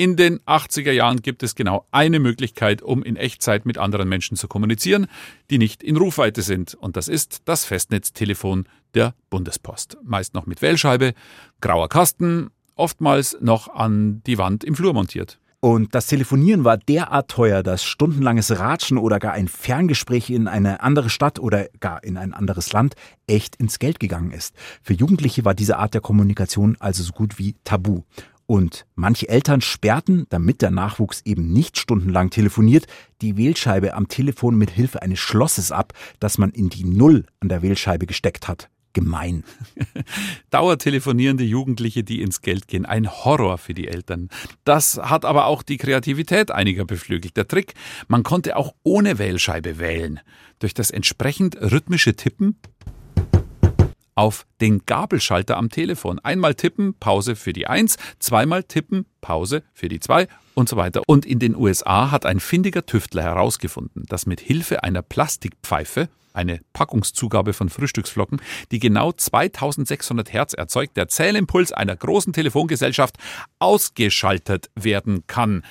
In 0.00 0.14
den 0.14 0.38
80er 0.42 0.92
Jahren 0.92 1.22
gibt 1.22 1.42
es 1.42 1.56
genau 1.56 1.84
eine 1.90 2.20
Möglichkeit, 2.20 2.82
um 2.82 3.02
in 3.02 3.16
Echtzeit 3.16 3.66
mit 3.66 3.78
anderen 3.78 4.08
Menschen 4.08 4.36
zu 4.36 4.46
kommunizieren, 4.46 5.08
die 5.50 5.58
nicht 5.58 5.82
in 5.82 5.96
Rufweite 5.96 6.42
sind. 6.42 6.74
Und 6.74 6.96
das 6.96 7.08
ist 7.08 7.42
das 7.46 7.64
Festnetztelefon 7.64 8.68
der 8.94 9.14
Bundespost. 9.28 9.96
Meist 10.04 10.34
noch 10.34 10.46
mit 10.46 10.62
Wählscheibe, 10.62 11.14
grauer 11.60 11.88
Kasten, 11.88 12.50
oftmals 12.76 13.38
noch 13.40 13.74
an 13.74 14.22
die 14.24 14.38
Wand 14.38 14.62
im 14.62 14.76
Flur 14.76 14.94
montiert. 14.94 15.40
Und 15.58 15.96
das 15.96 16.06
Telefonieren 16.06 16.62
war 16.62 16.76
derart 16.76 17.28
teuer, 17.28 17.64
dass 17.64 17.82
stundenlanges 17.82 18.56
Ratschen 18.56 18.98
oder 18.98 19.18
gar 19.18 19.32
ein 19.32 19.48
Ferngespräch 19.48 20.30
in 20.30 20.46
eine 20.46 20.80
andere 20.80 21.10
Stadt 21.10 21.40
oder 21.40 21.66
gar 21.80 22.04
in 22.04 22.16
ein 22.16 22.34
anderes 22.34 22.72
Land 22.72 22.94
echt 23.26 23.56
ins 23.56 23.80
Geld 23.80 23.98
gegangen 23.98 24.30
ist. 24.30 24.54
Für 24.80 24.92
Jugendliche 24.92 25.44
war 25.44 25.54
diese 25.54 25.76
Art 25.78 25.94
der 25.94 26.02
Kommunikation 26.02 26.76
also 26.78 27.02
so 27.02 27.10
gut 27.10 27.40
wie 27.40 27.56
tabu. 27.64 28.02
Und 28.50 28.86
manche 28.94 29.28
Eltern 29.28 29.60
sperrten, 29.60 30.24
damit 30.30 30.62
der 30.62 30.70
Nachwuchs 30.70 31.20
eben 31.26 31.52
nicht 31.52 31.76
stundenlang 31.76 32.30
telefoniert, 32.30 32.86
die 33.20 33.36
Wählscheibe 33.36 33.92
am 33.92 34.08
Telefon 34.08 34.56
mit 34.56 34.70
Hilfe 34.70 35.02
eines 35.02 35.18
Schlosses 35.18 35.70
ab, 35.70 35.92
das 36.18 36.38
man 36.38 36.48
in 36.52 36.70
die 36.70 36.84
Null 36.84 37.26
an 37.40 37.50
der 37.50 37.60
Wählscheibe 37.60 38.06
gesteckt 38.06 38.48
hat. 38.48 38.70
Gemein. 38.94 39.44
Dauertelefonierende 40.50 41.44
Jugendliche, 41.44 42.04
die 42.04 42.22
ins 42.22 42.40
Geld 42.40 42.68
gehen. 42.68 42.86
Ein 42.86 43.10
Horror 43.10 43.58
für 43.58 43.74
die 43.74 43.86
Eltern. 43.86 44.30
Das 44.64 44.96
hat 44.96 45.26
aber 45.26 45.44
auch 45.44 45.62
die 45.62 45.76
Kreativität 45.76 46.50
einiger 46.50 46.86
beflügelt. 46.86 47.36
Der 47.36 47.46
Trick, 47.46 47.74
man 48.08 48.22
konnte 48.22 48.56
auch 48.56 48.74
ohne 48.82 49.18
Wählscheibe 49.18 49.78
wählen. 49.78 50.20
Durch 50.58 50.72
das 50.72 50.90
entsprechend 50.90 51.56
rhythmische 51.60 52.16
Tippen 52.16 52.56
auf 54.18 54.46
den 54.60 54.84
Gabelschalter 54.84 55.56
am 55.56 55.68
Telefon. 55.68 56.18
Einmal 56.18 56.56
tippen, 56.56 56.94
Pause 56.98 57.36
für 57.36 57.52
die 57.52 57.68
1, 57.68 57.98
zweimal 58.18 58.64
tippen, 58.64 59.06
Pause 59.20 59.62
für 59.72 59.88
die 59.88 60.00
2 60.00 60.26
und 60.54 60.68
so 60.68 60.76
weiter. 60.76 61.02
Und 61.06 61.24
in 61.24 61.38
den 61.38 61.54
USA 61.54 62.10
hat 62.10 62.26
ein 62.26 62.40
findiger 62.40 62.84
Tüftler 62.84 63.22
herausgefunden, 63.22 64.06
dass 64.08 64.26
mit 64.26 64.40
Hilfe 64.40 64.82
einer 64.82 65.02
Plastikpfeife, 65.02 66.08
eine 66.32 66.60
Packungszugabe 66.72 67.52
von 67.52 67.68
Frühstücksflocken, 67.68 68.42
die 68.72 68.80
genau 68.80 69.12
2600 69.12 70.32
Hertz 70.32 70.52
erzeugt, 70.52 70.96
der 70.96 71.06
Zählimpuls 71.06 71.70
einer 71.70 71.94
großen 71.94 72.32
Telefongesellschaft 72.32 73.18
ausgeschaltet 73.60 74.68
werden 74.74 75.28
kann. 75.28 75.62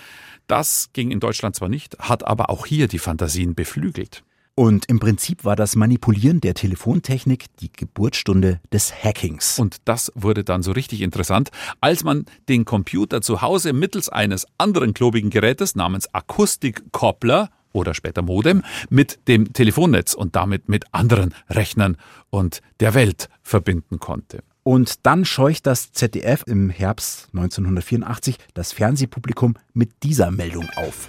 Das 0.48 0.92
ging 0.94 1.12
in 1.12 1.20
Deutschland 1.20 1.58
zwar 1.58 1.68
nicht, 1.68 2.00
hat 2.00 2.26
aber 2.26 2.50
auch 2.50 2.66
hier 2.66 2.88
die 2.88 3.00
Fantasien 3.00 3.56
beflügelt. 3.56 4.24
Und 4.60 4.86
im 4.89 5.00
Prinzip 5.00 5.46
war 5.46 5.56
das 5.56 5.76
Manipulieren 5.76 6.41
der 6.41 6.56
Telefontechnik 6.56 7.46
die 7.60 7.72
Geburtsstunde 7.72 8.60
des 8.74 8.91
Hackings. 8.91 9.60
Und 9.60 9.78
das 9.86 10.12
wurde 10.15 10.43
dann 10.43 10.63
so 10.63 10.72
richtig 10.72 11.02
interessant, 11.02 11.52
als 11.80 12.04
man 12.04 12.26
den 12.50 12.65
Computer 12.65 13.22
zu 13.22 13.43
Hause 13.43 13.72
mittels 13.72 14.10
eines 14.10 14.48
anderen 14.58 14.96
klobigen 14.96 15.30
Gerätes 15.30 15.76
namens 15.76 16.12
Akustikkoppler 16.12 17.52
oder 17.72 17.93
später 17.93 18.24
Modem 18.24 18.63
mit 18.89 19.20
dem 19.28 19.54
Telefonnetz 19.54 20.15
und 20.15 20.36
damit 20.36 20.70
mit 20.70 20.86
anderen 20.91 21.36
Rechnern 21.52 21.96
und 22.32 22.63
der 22.80 22.96
Welt 22.96 23.30
verbinden 23.43 24.00
konnte. 24.00 24.39
Und 24.63 25.06
dann 25.06 25.24
scheucht 25.24 25.67
das 25.67 25.91
ZDF 25.91 26.41
im 26.48 26.72
Herbst 26.72 27.30
1984 27.34 28.39
das 28.56 28.72
Fernsehpublikum 28.72 29.54
mit 29.76 30.02
dieser 30.02 30.32
Meldung 30.32 30.67
auf. 30.78 31.08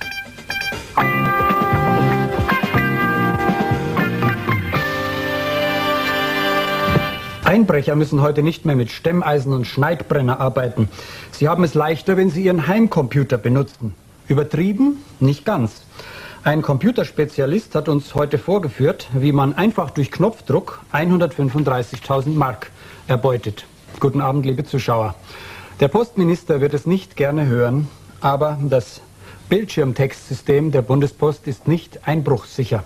Einbrecher 7.48 7.96
müssen 7.96 8.20
heute 8.20 8.42
nicht 8.42 8.66
mehr 8.66 8.76
mit 8.76 8.90
Stemmeisen 8.90 9.54
und 9.54 9.66
Schneidbrenner 9.66 10.38
arbeiten. 10.38 10.90
Sie 11.30 11.48
haben 11.48 11.64
es 11.64 11.72
leichter, 11.72 12.18
wenn 12.18 12.28
sie 12.28 12.44
ihren 12.44 12.66
Heimcomputer 12.66 13.38
benutzen. 13.38 13.94
Übertrieben? 14.28 15.02
Nicht 15.18 15.46
ganz. 15.46 15.80
Ein 16.44 16.60
Computerspezialist 16.60 17.74
hat 17.74 17.88
uns 17.88 18.14
heute 18.14 18.36
vorgeführt, 18.36 19.08
wie 19.14 19.32
man 19.32 19.54
einfach 19.54 19.88
durch 19.88 20.10
Knopfdruck 20.10 20.80
135.000 20.92 22.34
Mark 22.34 22.70
erbeutet. 23.06 23.64
Guten 23.98 24.20
Abend, 24.20 24.44
liebe 24.44 24.64
Zuschauer. 24.64 25.14
Der 25.80 25.88
Postminister 25.88 26.60
wird 26.60 26.74
es 26.74 26.84
nicht 26.84 27.16
gerne 27.16 27.46
hören, 27.46 27.88
aber 28.20 28.58
das 28.60 29.00
Bildschirmtextsystem 29.48 30.70
der 30.70 30.82
Bundespost 30.82 31.46
ist 31.46 31.66
nicht 31.66 32.06
einbruchssicher. 32.06 32.84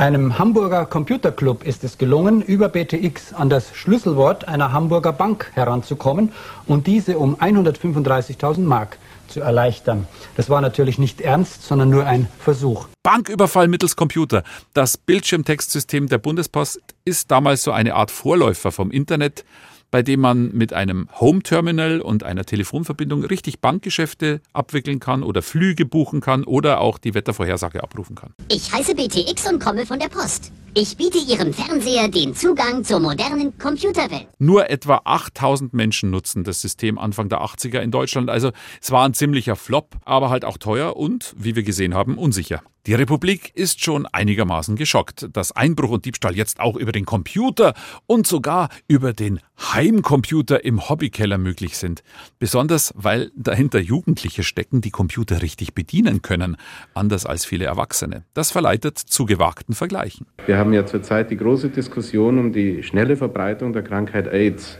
Einem 0.00 0.38
Hamburger 0.38 0.86
Computerclub 0.86 1.62
ist 1.62 1.84
es 1.84 1.98
gelungen, 1.98 2.40
über 2.40 2.70
BTX 2.70 3.34
an 3.34 3.50
das 3.50 3.76
Schlüsselwort 3.76 4.48
einer 4.48 4.72
Hamburger 4.72 5.12
Bank 5.12 5.50
heranzukommen 5.52 6.32
und 6.66 6.86
diese 6.86 7.18
um 7.18 7.36
135.000 7.36 8.60
Mark 8.60 8.96
zu 9.28 9.40
erleichtern. 9.40 10.08
Das 10.38 10.48
war 10.48 10.62
natürlich 10.62 10.98
nicht 10.98 11.20
ernst, 11.20 11.64
sondern 11.64 11.90
nur 11.90 12.06
ein 12.06 12.28
Versuch. 12.38 12.88
Banküberfall 13.02 13.68
mittels 13.68 13.94
Computer. 13.94 14.42
Das 14.72 14.96
Bildschirmtextsystem 14.96 16.06
der 16.06 16.16
Bundespost 16.16 16.80
ist 17.04 17.30
damals 17.30 17.62
so 17.62 17.70
eine 17.70 17.94
Art 17.94 18.10
Vorläufer 18.10 18.72
vom 18.72 18.90
Internet 18.90 19.44
bei 19.90 20.02
dem 20.02 20.20
man 20.20 20.52
mit 20.52 20.72
einem 20.72 21.08
Home-Terminal 21.18 22.00
und 22.00 22.22
einer 22.22 22.44
Telefonverbindung 22.44 23.24
richtig 23.24 23.60
Bankgeschäfte 23.60 24.40
abwickeln 24.52 25.00
kann 25.00 25.22
oder 25.22 25.42
Flüge 25.42 25.84
buchen 25.84 26.20
kann 26.20 26.44
oder 26.44 26.80
auch 26.80 26.98
die 26.98 27.14
Wettervorhersage 27.14 27.82
abrufen 27.82 28.16
kann. 28.16 28.34
Ich 28.48 28.72
heiße 28.72 28.94
BTX 28.94 29.48
und 29.50 29.60
komme 29.60 29.86
von 29.86 29.98
der 29.98 30.08
Post. 30.08 30.52
Ich 30.72 30.96
biete 30.96 31.18
Ihrem 31.18 31.52
Fernseher 31.52 32.06
den 32.06 32.32
Zugang 32.32 32.84
zur 32.84 33.00
modernen 33.00 33.58
Computerwelt. 33.58 34.28
Nur 34.38 34.70
etwa 34.70 35.00
8000 35.04 35.74
Menschen 35.74 36.10
nutzen 36.10 36.44
das 36.44 36.60
System 36.60 36.96
Anfang 36.96 37.28
der 37.28 37.40
80er 37.40 37.80
in 37.80 37.90
Deutschland. 37.90 38.30
Also 38.30 38.52
es 38.80 38.92
war 38.92 39.04
ein 39.04 39.12
ziemlicher 39.12 39.56
Flop, 39.56 39.96
aber 40.04 40.30
halt 40.30 40.44
auch 40.44 40.58
teuer 40.58 40.96
und, 40.96 41.34
wie 41.36 41.56
wir 41.56 41.64
gesehen 41.64 41.94
haben, 41.94 42.16
unsicher. 42.16 42.62
Die 42.86 42.94
Republik 42.94 43.52
ist 43.54 43.84
schon 43.84 44.06
einigermaßen 44.06 44.74
geschockt, 44.74 45.28
dass 45.34 45.52
Einbruch 45.52 45.90
und 45.90 46.06
Diebstahl 46.06 46.34
jetzt 46.34 46.60
auch 46.60 46.76
über 46.76 46.92
den 46.92 47.04
Computer 47.04 47.74
und 48.06 48.26
sogar 48.26 48.70
über 48.88 49.12
den 49.12 49.40
Heimcomputer 49.60 50.64
im 50.64 50.88
Hobbykeller 50.88 51.36
möglich 51.36 51.76
sind. 51.76 52.02
Besonders, 52.38 52.94
weil 52.96 53.32
dahinter 53.36 53.80
Jugendliche 53.80 54.44
stecken, 54.44 54.80
die 54.80 54.90
Computer 54.90 55.42
richtig 55.42 55.74
bedienen 55.74 56.22
können, 56.22 56.56
anders 56.94 57.26
als 57.26 57.44
viele 57.44 57.66
Erwachsene. 57.66 58.24
Das 58.32 58.50
verleitet 58.50 58.98
zu 58.98 59.26
gewagten 59.26 59.74
Vergleichen. 59.74 60.26
Wir 60.46 60.56
haben 60.60 60.74
ja 60.74 60.84
zurzeit 60.84 61.30
die 61.30 61.38
große 61.38 61.70
Diskussion 61.70 62.38
um 62.38 62.52
die 62.52 62.82
schnelle 62.82 63.16
Verbreitung 63.16 63.72
der 63.72 63.82
Krankheit 63.82 64.28
AIDS. 64.30 64.78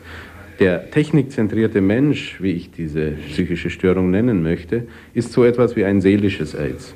Der 0.59 0.91
technikzentrierte 0.91 1.81
Mensch, 1.81 2.41
wie 2.43 2.53
ich 2.53 2.71
diese 2.71 3.13
psychische 3.31 3.71
Störung 3.71 4.11
nennen 4.11 4.43
möchte, 4.43 4.87
ist 5.15 5.33
so 5.33 5.43
etwas 5.43 5.77
wie 5.77 5.87
ein 5.87 6.03
seelisches 6.03 6.55
AIDS. 6.55 6.95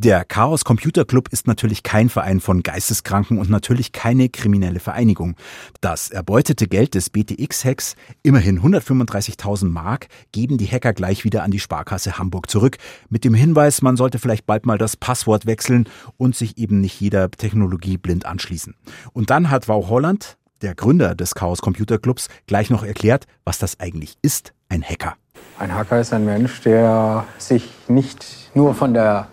Der 0.00 0.24
Chaos 0.24 0.64
Computer 0.64 1.04
Club 1.04 1.26
ist 1.32 1.48
natürlich 1.48 1.82
kein 1.82 2.08
Verein 2.08 2.38
von 2.38 2.62
Geisteskranken 2.62 3.36
und 3.36 3.50
natürlich 3.50 3.90
keine 3.90 4.28
kriminelle 4.28 4.78
Vereinigung. 4.78 5.34
Das 5.80 6.08
erbeutete 6.08 6.68
Geld 6.68 6.94
des 6.94 7.10
BTX-Hacks, 7.10 7.96
immerhin 8.22 8.62
135.000 8.62 9.68
Mark, 9.68 10.06
geben 10.30 10.56
die 10.56 10.68
Hacker 10.68 10.92
gleich 10.92 11.24
wieder 11.24 11.42
an 11.42 11.50
die 11.50 11.58
Sparkasse 11.58 12.16
Hamburg 12.16 12.48
zurück, 12.48 12.76
mit 13.08 13.24
dem 13.24 13.34
Hinweis, 13.34 13.82
man 13.82 13.96
sollte 13.96 14.20
vielleicht 14.20 14.46
bald 14.46 14.66
mal 14.66 14.78
das 14.78 14.96
Passwort 14.96 15.46
wechseln 15.46 15.88
und 16.16 16.36
sich 16.36 16.58
eben 16.58 16.80
nicht 16.80 17.00
jeder 17.00 17.28
Technologie 17.28 17.98
blind 17.98 18.24
anschließen. 18.24 18.76
Und 19.12 19.30
dann 19.30 19.50
hat 19.50 19.66
Wau 19.66 19.88
Holland, 19.88 20.36
der 20.62 20.76
Gründer 20.76 21.16
des 21.16 21.34
Chaos 21.34 21.60
Computer 21.60 21.98
Clubs, 21.98 22.28
gleich 22.46 22.70
noch 22.70 22.84
erklärt, 22.84 23.26
was 23.42 23.58
das 23.58 23.80
eigentlich 23.80 24.16
ist, 24.22 24.52
ein 24.68 24.84
Hacker. 24.84 25.16
Ein 25.58 25.74
Hacker 25.74 26.00
ist 26.00 26.12
ein 26.12 26.24
Mensch, 26.24 26.60
der 26.60 27.24
sich 27.38 27.68
nicht 27.88 28.52
nur 28.54 28.76
von 28.76 28.94
der 28.94 29.26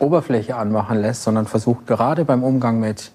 Oberfläche 0.00 0.56
anmachen 0.56 1.00
lässt, 1.00 1.22
sondern 1.22 1.46
versucht 1.46 1.86
gerade 1.86 2.24
beim 2.24 2.42
Umgang 2.42 2.80
mit 2.80 3.12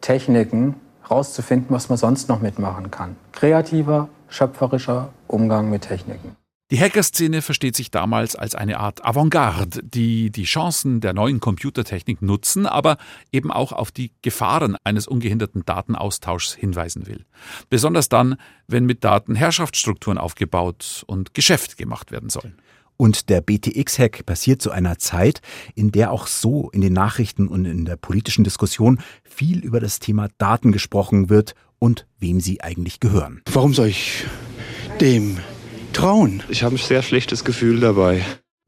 Techniken 0.00 0.74
herauszufinden, 1.02 1.68
was 1.70 1.88
man 1.88 1.98
sonst 1.98 2.28
noch 2.28 2.40
mitmachen 2.40 2.90
kann. 2.90 3.16
Kreativer, 3.32 4.08
schöpferischer 4.28 5.08
Umgang 5.26 5.70
mit 5.70 5.82
Techniken. 5.82 6.36
Die 6.70 6.78
Hackerszene 6.78 7.40
versteht 7.40 7.74
sich 7.76 7.90
damals 7.90 8.36
als 8.36 8.54
eine 8.54 8.78
Art 8.78 9.02
Avantgarde, 9.02 9.82
die 9.82 10.30
die 10.30 10.44
Chancen 10.44 11.00
der 11.00 11.14
neuen 11.14 11.40
Computertechnik 11.40 12.20
nutzen, 12.20 12.66
aber 12.66 12.98
eben 13.32 13.50
auch 13.50 13.72
auf 13.72 13.90
die 13.90 14.12
Gefahren 14.20 14.76
eines 14.84 15.06
ungehinderten 15.06 15.64
Datenaustauschs 15.64 16.54
hinweisen 16.54 17.06
will. 17.06 17.24
Besonders 17.70 18.10
dann, 18.10 18.36
wenn 18.66 18.84
mit 18.84 19.02
Daten 19.02 19.34
Herrschaftsstrukturen 19.34 20.18
aufgebaut 20.18 21.04
und 21.06 21.32
Geschäft 21.32 21.78
gemacht 21.78 22.12
werden 22.12 22.28
sollen. 22.28 22.58
Und 23.00 23.28
der 23.28 23.40
BTX-Hack 23.40 24.26
passiert 24.26 24.60
zu 24.60 24.72
einer 24.72 24.98
Zeit, 24.98 25.40
in 25.76 25.92
der 25.92 26.10
auch 26.10 26.26
so 26.26 26.68
in 26.70 26.80
den 26.80 26.92
Nachrichten 26.92 27.46
und 27.46 27.64
in 27.64 27.84
der 27.84 27.96
politischen 27.96 28.42
Diskussion 28.42 28.98
viel 29.22 29.60
über 29.60 29.78
das 29.78 30.00
Thema 30.00 30.28
Daten 30.36 30.72
gesprochen 30.72 31.30
wird 31.30 31.54
und 31.78 32.06
wem 32.18 32.40
sie 32.40 32.60
eigentlich 32.60 32.98
gehören. 32.98 33.40
Warum 33.52 33.72
soll 33.72 33.86
ich 33.86 34.24
dem 35.00 35.38
trauen? 35.92 36.42
Ich 36.48 36.64
habe 36.64 36.74
ein 36.74 36.78
sehr 36.78 37.02
schlechtes 37.02 37.44
Gefühl 37.44 37.78
dabei. 37.78 38.24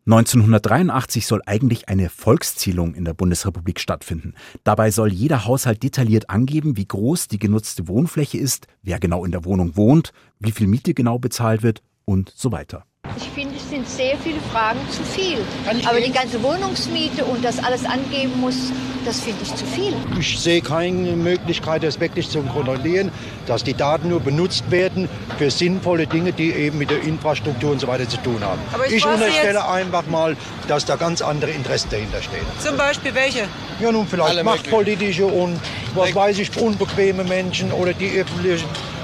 1983 0.07 1.27
soll 1.27 1.43
eigentlich 1.45 1.89
eine 1.89 2.09
Volkszählung 2.09 2.95
in 2.95 3.05
der 3.05 3.15
Bundesrepublik 3.15 3.81
stattfinden. 3.81 4.35
Dabei 4.63 4.93
soll 4.93 5.13
jeder 5.13 5.45
Haushalt 5.45 5.83
detailliert 5.83 6.31
angeben, 6.31 6.77
wie 6.77 6.87
groß 6.87 7.27
die 7.27 7.39
genutzte 7.41 7.89
Wohnfläche 7.89 8.39
ist, 8.39 8.69
wer 8.83 9.01
genau 9.01 9.25
in 9.25 9.33
der 9.33 9.45
Wohnung 9.45 9.77
wohnt, 9.77 10.13
wie 10.39 10.53
viel 10.53 10.69
Miete 10.69 10.95
genau 10.95 11.19
bezahlt 11.19 11.63
wird 11.65 11.83
und 12.05 12.33
so 12.35 12.51
weiter. 12.51 12.87
Ich 13.17 13.29
finde, 13.31 13.57
es 13.57 13.69
sind 13.69 13.89
sehr 13.89 14.17
viele 14.19 14.41
Fragen 14.53 14.79
zu 14.91 15.03
viel. 15.03 15.39
Aber 15.87 16.01
die 16.01 16.13
ganze 16.13 16.43
Wohnungsmiete 16.43 17.25
und 17.25 17.45
das 17.45 17.63
alles 17.63 17.85
angeben 17.85 18.41
muss, 18.41 18.73
das 19.05 19.21
finde 19.21 19.41
ich 19.43 19.55
zu 19.55 19.65
viel. 19.67 19.95
Ich 20.19 20.39
sehe 20.39 20.61
keine 20.61 21.13
Möglichkeit, 21.17 21.83
das 21.83 21.99
wirklich 22.01 22.29
zu 22.29 22.41
kontrollieren, 22.43 23.11
dass 23.47 23.65
die 23.65 23.75
Daten 23.75 24.09
nur 24.09 24.21
benutzt 24.21 24.71
werden 24.71 25.09
für 25.39 25.51
sinnvolle 25.51 26.07
Dinge, 26.07 26.33
die 26.33 26.51
eben 26.53 26.79
mit 26.79 26.91
der 26.91 27.03
Infrastruktur 27.03 27.73
und 27.73 27.81
so 27.81 27.89
weiter 27.89 28.09
zu 28.09 28.17
tun 28.19 28.43
haben. 28.43 28.61
Aber 28.73 28.87
ich 28.87 28.95
ich 28.95 29.07
unterstelle 29.07 29.67
einfach 29.69 30.07
mal, 30.07 30.37
dass 30.69 30.85
da 30.85 30.97
ganz 30.97 31.21
andere 31.23 31.51
Interessen 31.51 31.89
dahinter 31.91 32.23
stehen. 32.23 32.45
Zum 32.59 32.77
Beispiel 32.77 33.15
welche? 33.15 33.49
Ja, 33.81 33.93
nun 33.93 34.07
vielleicht 34.07 34.31
Alle 34.31 34.45
machtpolitische 34.45 35.27
und 35.27 35.59
was 35.95 36.15
weiß 36.15 36.39
ich, 36.39 36.57
unbequeme 36.57 37.25
Menschen 37.25 37.73
oder 37.73 37.93
die 37.93 38.07
irgendwie 38.07 38.59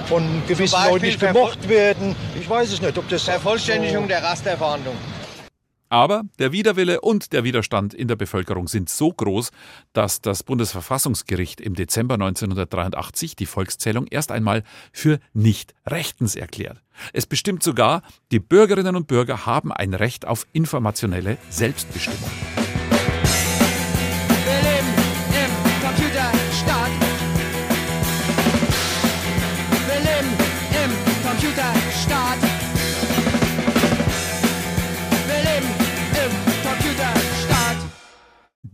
von 0.07 0.43
gewissen 0.47 0.73
Beispiel 0.73 0.93
Leuten 0.93 1.07
nicht 1.07 1.21
gemocht 1.21 1.69
werden. 1.69 2.17
Ich 2.39 2.49
weiß 2.49 2.73
es 2.73 2.81
nicht, 2.81 2.97
ob 2.97 3.09
das 3.09 3.23
Vervollständigung 3.23 4.05
so 4.05 4.09
der 4.09 4.23
Rasterverhandlung. 4.23 4.97
Aber 5.89 6.23
der 6.41 6.51
Widerwille 6.51 7.01
und 7.01 7.33
der 7.33 7.45
Widerstand 7.45 7.95
in 7.95 8.09
der 8.09 8.17
Bevölkerung 8.17 8.67
sind 8.67 8.89
so 8.89 9.13
groß, 9.13 9.51
dass 9.93 10.21
das 10.21 10.43
Bundesverfassungsgericht 10.43 11.61
im 11.61 11.75
Dezember 11.75 12.15
1983 12.15 13.37
die 13.37 13.47
Volkszählung 13.47 14.07
erst 14.09 14.33
einmal 14.33 14.65
für 14.93 15.21
nicht 15.33 15.75
rechtens 15.87 16.35
erklärt. 16.35 16.83
Es 17.13 17.27
bestimmt 17.27 17.63
sogar, 17.63 18.03
die 18.33 18.41
Bürgerinnen 18.41 18.97
und 18.97 19.07
Bürger 19.07 19.47
haben 19.47 19.73
ein 19.73 19.95
Recht 19.95 20.27
auf 20.27 20.47
informationelle 20.53 21.39
Selbstbestimmung. 21.51 22.31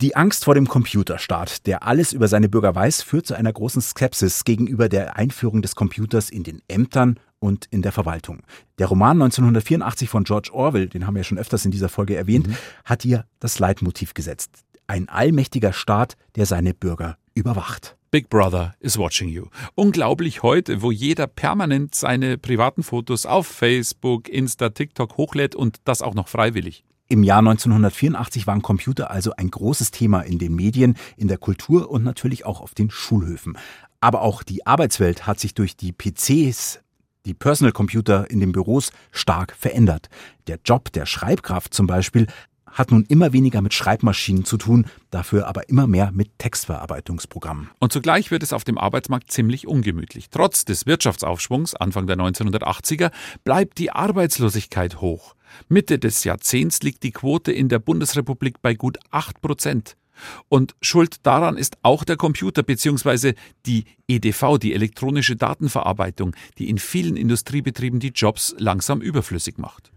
Die 0.03 0.17
Angst 0.17 0.43
vor 0.43 0.53
dem 0.53 0.67
Computerstaat, 0.67 1.65
der 1.65 1.83
alles 1.83 2.11
über 2.11 2.27
seine 2.27 2.49
Bürger 2.49 2.75
weiß, 2.75 3.01
führt 3.03 3.25
zu 3.25 3.35
einer 3.35 3.53
großen 3.53 3.81
Skepsis 3.81 4.43
gegenüber 4.43 4.89
der 4.89 5.15
Einführung 5.15 5.61
des 5.61 5.77
Computers 5.77 6.29
in 6.29 6.43
den 6.43 6.61
Ämtern 6.67 7.21
und 7.39 7.67
in 7.71 7.81
der 7.81 7.93
Verwaltung. 7.93 8.41
Der 8.79 8.87
Roman 8.87 9.21
1984 9.21 10.09
von 10.09 10.25
George 10.25 10.49
Orwell, 10.51 10.89
den 10.89 11.07
haben 11.07 11.13
wir 11.13 11.21
ja 11.21 11.23
schon 11.23 11.37
öfters 11.37 11.63
in 11.63 11.71
dieser 11.71 11.87
Folge 11.87 12.17
erwähnt, 12.17 12.49
hat 12.83 13.03
hier 13.03 13.23
das 13.39 13.59
Leitmotiv 13.59 14.13
gesetzt. 14.13 14.65
Ein 14.87 15.07
allmächtiger 15.07 15.71
Staat, 15.71 16.17
der 16.35 16.47
seine 16.47 16.73
Bürger 16.73 17.17
überwacht. 17.33 17.95
Big 18.11 18.27
Brother 18.27 18.75
is 18.81 18.97
watching 18.97 19.29
you. 19.29 19.45
Unglaublich 19.73 20.43
heute, 20.43 20.81
wo 20.81 20.91
jeder 20.91 21.27
permanent 21.27 21.95
seine 21.95 22.37
privaten 22.37 22.83
Fotos 22.83 23.25
auf 23.25 23.47
Facebook, 23.47 24.27
Insta, 24.27 24.67
TikTok 24.67 25.15
hochlädt 25.15 25.55
und 25.55 25.77
das 25.85 26.01
auch 26.01 26.13
noch 26.13 26.27
freiwillig. 26.27 26.83
Im 27.13 27.21
Jahr 27.21 27.41
1984 27.41 28.47
waren 28.47 28.63
Computer 28.63 29.11
also 29.11 29.33
ein 29.37 29.51
großes 29.51 29.91
Thema 29.91 30.21
in 30.21 30.39
den 30.39 30.55
Medien, 30.55 30.95
in 31.15 31.27
der 31.27 31.37
Kultur 31.37 31.91
und 31.91 32.03
natürlich 32.03 32.43
auch 32.43 32.59
auf 32.59 32.73
den 32.73 32.89
Schulhöfen. 32.89 33.55
Aber 34.01 34.23
auch 34.23 34.41
die 34.41 34.65
Arbeitswelt 34.65 35.27
hat 35.27 35.39
sich 35.39 35.53
durch 35.53 35.77
die 35.77 35.91
PCs, 35.91 36.79
die 37.27 37.35
Personal 37.35 37.71
Computer 37.71 38.31
in 38.31 38.39
den 38.39 38.51
Büros, 38.51 38.91
stark 39.11 39.55
verändert. 39.55 40.09
Der 40.47 40.57
Job 40.65 40.91
der 40.91 41.05
Schreibkraft 41.05 41.75
zum 41.75 41.85
Beispiel 41.85 42.25
hat 42.65 42.89
nun 42.89 43.05
immer 43.07 43.31
weniger 43.31 43.61
mit 43.61 43.75
Schreibmaschinen 43.75 44.43
zu 44.43 44.57
tun, 44.57 44.87
dafür 45.11 45.45
aber 45.45 45.69
immer 45.69 45.85
mehr 45.85 46.09
mit 46.11 46.39
Textverarbeitungsprogrammen. 46.39 47.69
Und 47.77 47.93
zugleich 47.93 48.31
wird 48.31 48.41
es 48.41 48.53
auf 48.53 48.63
dem 48.63 48.79
Arbeitsmarkt 48.79 49.31
ziemlich 49.31 49.67
ungemütlich. 49.67 50.31
Trotz 50.31 50.65
des 50.65 50.87
Wirtschaftsaufschwungs 50.87 51.75
Anfang 51.75 52.07
der 52.07 52.17
1980er 52.17 53.11
bleibt 53.43 53.77
die 53.77 53.91
Arbeitslosigkeit 53.91 54.99
hoch. 54.99 55.35
Mitte 55.69 55.99
des 55.99 56.23
Jahrzehnts 56.23 56.81
liegt 56.83 57.03
die 57.03 57.11
Quote 57.11 57.51
in 57.51 57.69
der 57.69 57.79
Bundesrepublik 57.79 58.61
bei 58.61 58.73
gut 58.73 58.97
8 59.11 59.41
Prozent. 59.41 59.95
Und 60.49 60.75
schuld 60.81 61.17
daran 61.23 61.57
ist 61.57 61.77
auch 61.81 62.03
der 62.03 62.17
Computer 62.17 62.63
bzw. 62.63 63.33
die 63.65 63.85
EDV, 64.07 64.57
die 64.59 64.73
elektronische 64.73 65.35
Datenverarbeitung, 65.35 66.35
die 66.57 66.69
in 66.69 66.77
vielen 66.77 67.17
Industriebetrieben 67.17 67.99
die 67.99 68.11
Jobs 68.13 68.55
langsam 68.57 69.01
überflüssig 69.01 69.57
macht. 69.57 69.92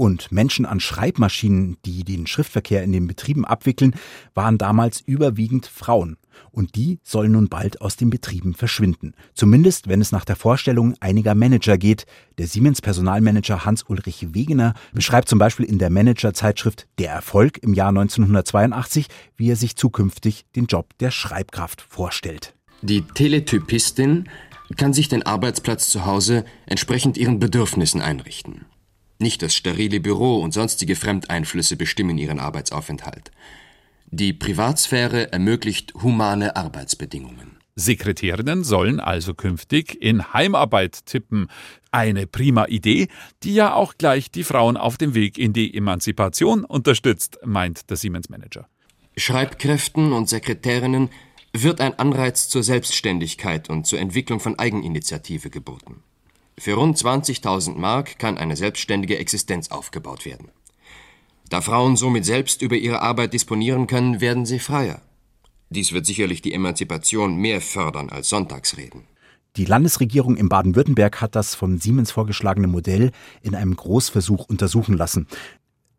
Und 0.00 0.32
Menschen 0.32 0.64
an 0.64 0.80
Schreibmaschinen, 0.80 1.76
die 1.84 2.04
den 2.04 2.26
Schriftverkehr 2.26 2.82
in 2.82 2.90
den 2.90 3.06
Betrieben 3.06 3.44
abwickeln, 3.44 3.94
waren 4.32 4.56
damals 4.56 5.02
überwiegend 5.02 5.66
Frauen. 5.66 6.16
Und 6.50 6.74
die 6.74 7.00
sollen 7.02 7.32
nun 7.32 7.50
bald 7.50 7.82
aus 7.82 7.96
den 7.96 8.08
Betrieben 8.08 8.54
verschwinden. 8.54 9.12
Zumindest, 9.34 9.88
wenn 9.88 10.00
es 10.00 10.10
nach 10.10 10.24
der 10.24 10.36
Vorstellung 10.36 10.94
einiger 11.00 11.34
Manager 11.34 11.76
geht. 11.76 12.06
Der 12.38 12.46
Siemens-Personalmanager 12.46 13.66
Hans-Ulrich 13.66 14.32
Wegener 14.32 14.72
beschreibt 14.94 15.28
zum 15.28 15.38
Beispiel 15.38 15.66
in 15.66 15.78
der 15.78 15.90
Managerzeitschrift 15.90 16.88
Der 16.98 17.10
Erfolg 17.10 17.58
im 17.58 17.74
Jahr 17.74 17.90
1982, 17.90 19.06
wie 19.36 19.50
er 19.50 19.56
sich 19.56 19.76
zukünftig 19.76 20.46
den 20.56 20.64
Job 20.64 20.96
der 21.00 21.10
Schreibkraft 21.10 21.82
vorstellt. 21.82 22.54
Die 22.80 23.02
Teletypistin 23.02 24.30
kann 24.78 24.94
sich 24.94 25.10
den 25.10 25.24
Arbeitsplatz 25.24 25.90
zu 25.90 26.06
Hause 26.06 26.46
entsprechend 26.64 27.18
ihren 27.18 27.38
Bedürfnissen 27.38 28.00
einrichten. 28.00 28.64
Nicht 29.20 29.42
das 29.42 29.54
sterile 29.54 30.00
Büro 30.00 30.40
und 30.40 30.52
sonstige 30.52 30.96
Fremdeinflüsse 30.96 31.76
bestimmen 31.76 32.16
ihren 32.16 32.40
Arbeitsaufenthalt. 32.40 33.30
Die 34.10 34.32
Privatsphäre 34.32 35.30
ermöglicht 35.30 35.92
humane 35.94 36.56
Arbeitsbedingungen. 36.56 37.58
Sekretärinnen 37.76 38.64
sollen 38.64 38.98
also 38.98 39.34
künftig 39.34 40.00
in 40.02 40.32
Heimarbeit 40.32 41.04
tippen. 41.04 41.48
Eine 41.90 42.26
prima 42.26 42.66
Idee, 42.66 43.08
die 43.42 43.54
ja 43.54 43.74
auch 43.74 43.94
gleich 43.98 44.30
die 44.30 44.42
Frauen 44.42 44.78
auf 44.78 44.96
dem 44.96 45.14
Weg 45.14 45.36
in 45.36 45.52
die 45.52 45.76
Emanzipation 45.76 46.64
unterstützt, 46.64 47.38
meint 47.44 47.90
der 47.90 47.98
Siemens-Manager. 47.98 48.68
Schreibkräften 49.18 50.12
und 50.14 50.30
Sekretärinnen 50.30 51.10
wird 51.52 51.82
ein 51.82 51.98
Anreiz 51.98 52.48
zur 52.48 52.62
Selbstständigkeit 52.62 53.68
und 53.68 53.86
zur 53.86 53.98
Entwicklung 53.98 54.40
von 54.40 54.58
Eigeninitiative 54.58 55.50
geboten. 55.50 56.02
Für 56.60 56.74
rund 56.74 56.98
20.000 56.98 57.78
Mark 57.78 58.18
kann 58.18 58.36
eine 58.36 58.54
selbstständige 58.54 59.16
Existenz 59.18 59.70
aufgebaut 59.70 60.26
werden. 60.26 60.50
Da 61.48 61.62
Frauen 61.62 61.96
somit 61.96 62.26
selbst 62.26 62.60
über 62.60 62.76
ihre 62.76 63.00
Arbeit 63.00 63.32
disponieren 63.32 63.86
können, 63.86 64.20
werden 64.20 64.44
sie 64.44 64.58
freier. 64.58 65.00
Dies 65.70 65.92
wird 65.92 66.04
sicherlich 66.04 66.42
die 66.42 66.52
Emanzipation 66.52 67.36
mehr 67.36 67.62
fördern 67.62 68.10
als 68.10 68.28
Sonntagsreden. 68.28 69.04
Die 69.56 69.64
Landesregierung 69.64 70.36
in 70.36 70.50
Baden-Württemberg 70.50 71.22
hat 71.22 71.34
das 71.34 71.54
von 71.54 71.78
Siemens 71.78 72.10
vorgeschlagene 72.10 72.66
Modell 72.66 73.12
in 73.40 73.54
einem 73.54 73.74
Großversuch 73.74 74.44
untersuchen 74.46 74.98
lassen. 74.98 75.28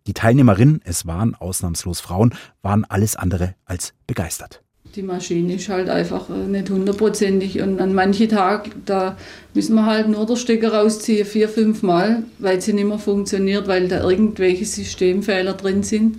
Die 0.05 0.13
Teilnehmerinnen, 0.13 0.81
es 0.83 1.07
waren 1.07 1.33
ausnahmslos 1.33 2.01
Frauen, 2.01 2.35
waren 2.61 2.85
alles 2.85 3.15
andere 3.15 3.55
als 3.65 3.95
begeistert. 4.05 4.61
Die 4.95 5.03
Maschine 5.03 5.55
ist 5.55 5.69
halt 5.69 5.87
einfach 5.87 6.29
äh, 6.29 6.33
nicht 6.33 6.69
hundertprozentig 6.69 7.61
und 7.61 7.79
an 7.79 7.93
manchen 7.93 8.27
Tagen, 8.27 8.71
da 8.85 9.15
müssen 9.53 9.75
wir 9.75 9.85
halt 9.85 10.09
nur 10.09 10.25
der 10.25 10.35
Stecker 10.35 10.73
rausziehen, 10.73 11.25
vier, 11.25 11.47
fünf 11.47 11.81
Mal, 11.81 12.23
weil 12.39 12.59
sie 12.59 12.73
nicht 12.73 12.87
mehr 12.87 12.99
funktioniert, 12.99 13.69
weil 13.69 13.87
da 13.87 14.03
irgendwelche 14.03 14.65
Systemfehler 14.65 15.53
drin 15.53 15.83
sind. 15.83 16.17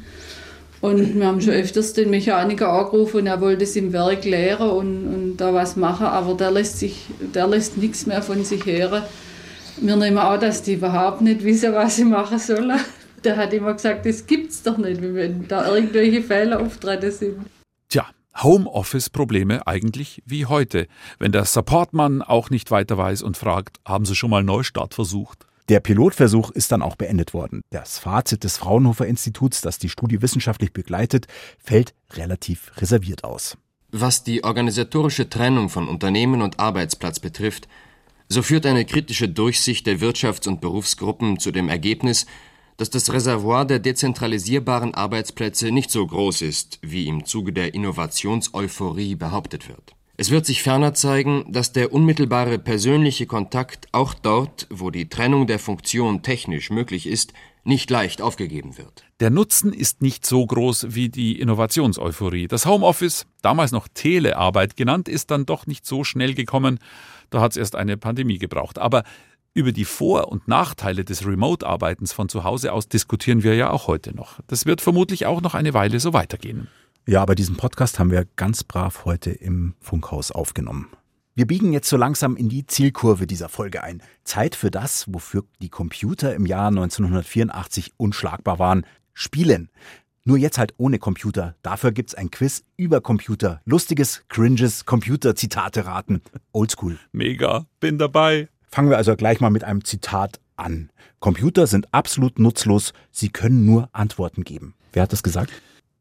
Und 0.81 1.15
wir 1.15 1.27
haben 1.27 1.41
schon 1.41 1.53
öfters 1.53 1.93
den 1.93 2.11
Mechaniker 2.11 2.73
angerufen 2.73 3.19
und 3.19 3.27
er 3.27 3.41
wollte 3.41 3.65
es 3.65 3.77
im 3.77 3.93
Werk 3.93 4.25
leeren 4.25 4.71
und, 4.71 5.15
und 5.15 5.37
da 5.37 5.53
was 5.53 5.77
machen, 5.77 6.07
aber 6.07 6.35
der 6.35 6.51
lässt, 6.51 6.79
sich, 6.79 7.07
der 7.35 7.47
lässt 7.47 7.77
nichts 7.77 8.07
mehr 8.07 8.23
von 8.23 8.43
sich 8.43 8.65
hören. 8.65 9.03
Wir 9.81 9.97
nehmen 9.97 10.19
auch, 10.19 10.39
dass 10.39 10.63
die 10.63 10.75
überhaupt 10.75 11.21
nicht 11.21 11.45
wissen, 11.45 11.73
was 11.75 11.97
sie 11.97 12.05
machen 12.05 12.39
sollen. 12.39 12.73
Der 13.23 13.37
hat 13.37 13.53
immer 13.53 13.75
gesagt, 13.75 14.07
das 14.07 14.27
gibt's 14.27 14.63
doch 14.63 14.79
nicht, 14.79 15.01
wenn 15.01 15.46
da 15.46 15.73
irgendwelche 15.73 16.23
Fehler 16.23 16.59
auftreten 16.61 17.13
sind. 17.13 17.37
Tja, 17.88 18.07
Homeoffice-Probleme 18.41 19.67
eigentlich 19.67 20.23
wie 20.27 20.47
heute, 20.47 20.87
wenn 21.19 21.33
der 21.33 21.45
Supportmann 21.45 22.23
auch 22.23 22.51
nicht 22.51 22.71
weiter 22.71 22.97
weiß 22.97 23.23
und 23.23 23.37
fragt, 23.37 23.79
haben 23.85 24.05
Sie 24.05 24.15
schon 24.15 24.31
mal 24.31 24.43
Neustart 24.43 24.95
versucht? 24.95 25.47
Der 25.69 25.81
Pilotversuch 25.81 26.51
ist 26.51 26.73
dann 26.73 26.83
auch 26.83 26.97
beendet 26.97 27.35
worden. 27.35 27.63
Das 27.71 27.99
Fazit 27.99 28.45
des 28.45 28.59
Fraunhofer 28.59 29.07
Instituts, 29.07 29.61
das 29.61 29.79
die 29.79 29.89
Studie 29.89 30.21
wissenschaftlich 30.21 30.73
begleitet, 30.73 31.27
fällt 31.59 31.95
relativ 32.15 32.73
reserviert 32.79 33.25
aus. 33.25 33.57
Was 33.91 34.25
die 34.25 34.43
organisatorische 34.43 35.29
Trennung 35.29 35.69
von 35.69 35.87
Unternehmen 35.89 36.43
und 36.43 36.59
Arbeitsplatz 36.59 37.21
betrifft, 37.21 37.69
so 38.29 38.43
führt 38.43 38.67
eine 38.67 38.85
kritische 38.85 39.29
Durchsicht 39.29 39.87
der 39.87 40.01
Wirtschafts- 40.01 40.49
und 40.49 40.61
Berufsgruppen 40.61 41.39
zu 41.39 41.53
dem 41.53 41.69
Ergebnis, 41.69 42.27
dass 42.77 42.90
das 42.90 43.12
Reservoir 43.12 43.64
der 43.64 43.79
dezentralisierbaren 43.79 44.94
Arbeitsplätze 44.94 45.70
nicht 45.70 45.90
so 45.90 46.06
groß 46.06 46.42
ist, 46.42 46.79
wie 46.83 47.06
im 47.06 47.25
Zuge 47.25 47.52
der 47.52 47.75
Innovationseuphorie 47.75 49.14
behauptet 49.14 49.68
wird. 49.68 49.94
Es 50.16 50.31
wird 50.31 50.46
sich 50.46 50.62
ferner 50.62 50.94
zeigen, 50.94 51.46
dass 51.50 51.73
der 51.73 51.92
unmittelbare 51.92 52.58
persönliche 52.58 53.27
Kontakt 53.27 53.88
auch 53.92 54.14
dort, 54.14 54.66
wo 54.70 54.90
die 54.90 55.08
Trennung 55.08 55.46
der 55.46 55.58
Funktion 55.58 56.23
technisch 56.23 56.70
möglich 56.70 57.06
ist, 57.06 57.33
nicht 57.64 57.90
leicht 57.90 58.20
aufgegeben 58.20 58.77
wird. 58.77 59.04
Der 59.20 59.31
Nutzen 59.31 59.73
ist 59.73 60.02
nicht 60.02 60.27
so 60.27 60.44
groß 60.44 60.94
wie 60.94 61.08
die 61.08 61.40
Innovationseuphorie. 61.40 62.48
Das 62.48 62.66
Homeoffice, 62.66 63.27
damals 63.40 63.73
noch 63.73 63.88
Telearbeit 63.88 64.77
genannt, 64.77 65.08
ist 65.08 65.31
dann 65.31 65.46
doch 65.46 65.66
nicht 65.66 65.87
so 65.87 66.04
schnell 66.04 66.35
gekommen. 66.35 66.79
Da 67.31 67.40
hat 67.40 67.52
es 67.52 67.56
erst 67.56 67.77
eine 67.77 67.96
Pandemie 67.96 68.38
gebraucht. 68.38 68.79
Aber 68.79 69.04
über 69.55 69.73
die 69.73 69.85
Vor- 69.85 70.29
und 70.29 70.48
Nachteile 70.48 71.05
des 71.05 71.27
Remote-Arbeitens 71.27 72.13
von 72.13 72.29
zu 72.29 72.44
Hause 72.44 72.73
aus 72.73 72.88
diskutieren 72.88 73.42
wir 73.42 73.55
ja 73.55 73.71
auch 73.71 73.87
heute 73.87 74.15
noch. 74.15 74.40
Das 74.46 74.67
wird 74.67 74.81
vermutlich 74.81 75.27
auch 75.27 75.42
noch 75.42 75.55
eine 75.55 75.75
Weile 75.75 76.00
so 76.00 76.13
weitergehen. 76.13 76.69
Ja, 77.07 77.21
aber 77.21 77.35
diesen 77.35 77.57
Podcast 77.57 77.98
haben 77.98 78.11
wir 78.11 78.27
ganz 78.37 78.65
brav 78.65 79.05
heute 79.05 79.31
im 79.31 79.75
Funkhaus 79.81 80.31
aufgenommen. 80.31 80.88
Wir 81.35 81.46
biegen 81.46 81.73
jetzt 81.73 81.88
so 81.88 81.96
langsam 81.96 82.37
in 82.37 82.48
die 82.48 82.67
Zielkurve 82.67 83.27
dieser 83.27 83.48
Folge 83.48 83.83
ein. 83.83 84.03
Zeit 84.23 84.55
für 84.55 84.71
das, 84.71 85.07
wofür 85.09 85.44
die 85.61 85.71
Computer 85.71 86.35
im 86.35 86.46
Jahr 86.46 86.69
1984 86.69 87.94
unschlagbar 87.96 88.59
waren. 88.59 88.85
Spielen. 89.15 89.71
Nur 90.25 90.38
jetzt 90.38 90.59
halt 90.59 90.75
ohne 90.77 90.98
Computer. 90.98 91.57
Dafür 91.63 91.90
gibt's 91.90 92.15
ein 92.15 92.31
Quiz 92.31 92.65
über 92.77 93.00
Computer. 93.00 93.61
Lustiges, 93.65 94.25
cringes 94.29 94.85
Computer-Zitate 94.85 95.87
raten. 95.87 96.23
Oldschool. 96.53 96.98
Mega. 97.11 97.67
Bin 97.81 97.98
dabei. 97.98 98.48
Fangen 98.73 98.88
wir 98.88 98.96
also 98.96 99.14
gleich 99.16 99.38
mal 99.40 99.50
mit 99.50 99.64
einem 99.64 99.85
Zitat 99.85 100.40
an. 100.56 100.90
Computer 101.20 101.66
sind 101.66 101.92
absolut 101.92 102.38
nutzlos. 102.38 102.94
Sie 103.10 103.29
können 103.29 103.66
nur 103.66 103.90
Antworten 103.92 104.44
geben. 104.44 104.75
Wer 104.94 105.02
hat 105.02 105.12
das 105.12 105.23
gesagt? 105.23 105.52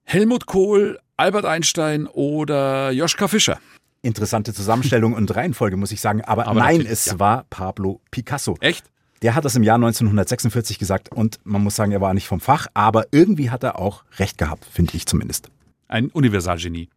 Helmut 0.04 0.46
Kohl, 0.46 0.98
Albert 1.18 1.44
Einstein 1.44 2.08
oder 2.08 2.92
Joschka 2.92 3.28
Fischer. 3.28 3.60
Interessante 4.02 4.54
Zusammenstellung 4.54 5.12
und 5.14 5.36
Reihenfolge, 5.36 5.76
muss 5.76 5.92
ich 5.92 6.00
sagen. 6.00 6.22
Aber, 6.22 6.48
Aber 6.48 6.62
nein, 6.62 6.86
es 6.86 7.08
ja. 7.08 7.20
war 7.20 7.46
Pablo 7.50 8.00
Picasso. 8.10 8.56
Echt? 8.62 8.86
Der 9.22 9.36
hat 9.36 9.44
das 9.44 9.58
im 9.58 9.64
Jahr 9.64 9.76
1946 9.76 10.80
gesagt 10.80 11.12
und 11.12 11.40
man 11.44 11.62
muss 11.62 11.76
sagen, 11.76 11.92
er 11.92 12.00
war 12.00 12.14
nicht 12.14 12.28
vom 12.28 12.40
Fach, 12.40 12.68
aber 12.74 13.06
irgendwie 13.12 13.50
hat 13.50 13.64
er 13.64 13.80
auch 13.80 14.06
recht 14.18 14.38
gehabt, 14.38 14.64
finde 14.64 14.96
ich 14.96 15.06
zumindest. 15.06 15.50
Ein 15.90 16.08
Universalgenie. 16.08 16.88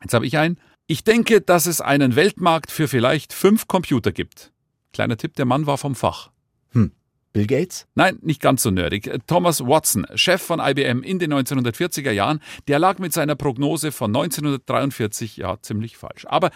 Jetzt 0.00 0.14
habe 0.14 0.26
ich 0.26 0.38
einen. 0.38 0.58
Ich 0.86 1.02
denke, 1.02 1.40
dass 1.40 1.66
es 1.66 1.80
einen 1.80 2.14
Weltmarkt 2.14 2.70
für 2.70 2.86
vielleicht 2.86 3.32
fünf 3.32 3.66
Computer 3.66 4.12
gibt. 4.12 4.52
Kleiner 4.94 5.16
Tipp, 5.16 5.34
der 5.34 5.44
Mann 5.44 5.66
war 5.66 5.76
vom 5.76 5.94
Fach. 5.94 6.30
Hm. 6.70 6.92
Bill 7.32 7.48
Gates? 7.48 7.86
Nein, 7.96 8.18
nicht 8.22 8.40
ganz 8.40 8.62
so 8.62 8.70
nerdig. 8.70 9.10
Thomas 9.26 9.60
Watson, 9.60 10.06
Chef 10.14 10.40
von 10.40 10.60
IBM 10.60 11.02
in 11.02 11.18
den 11.18 11.34
1940er 11.34 12.12
Jahren, 12.12 12.40
der 12.68 12.78
lag 12.78 13.00
mit 13.00 13.12
seiner 13.12 13.34
Prognose 13.34 13.90
von 13.90 14.10
1943 14.10 15.38
ja 15.38 15.60
ziemlich 15.60 15.96
falsch. 15.96 16.26
Aber 16.26 16.50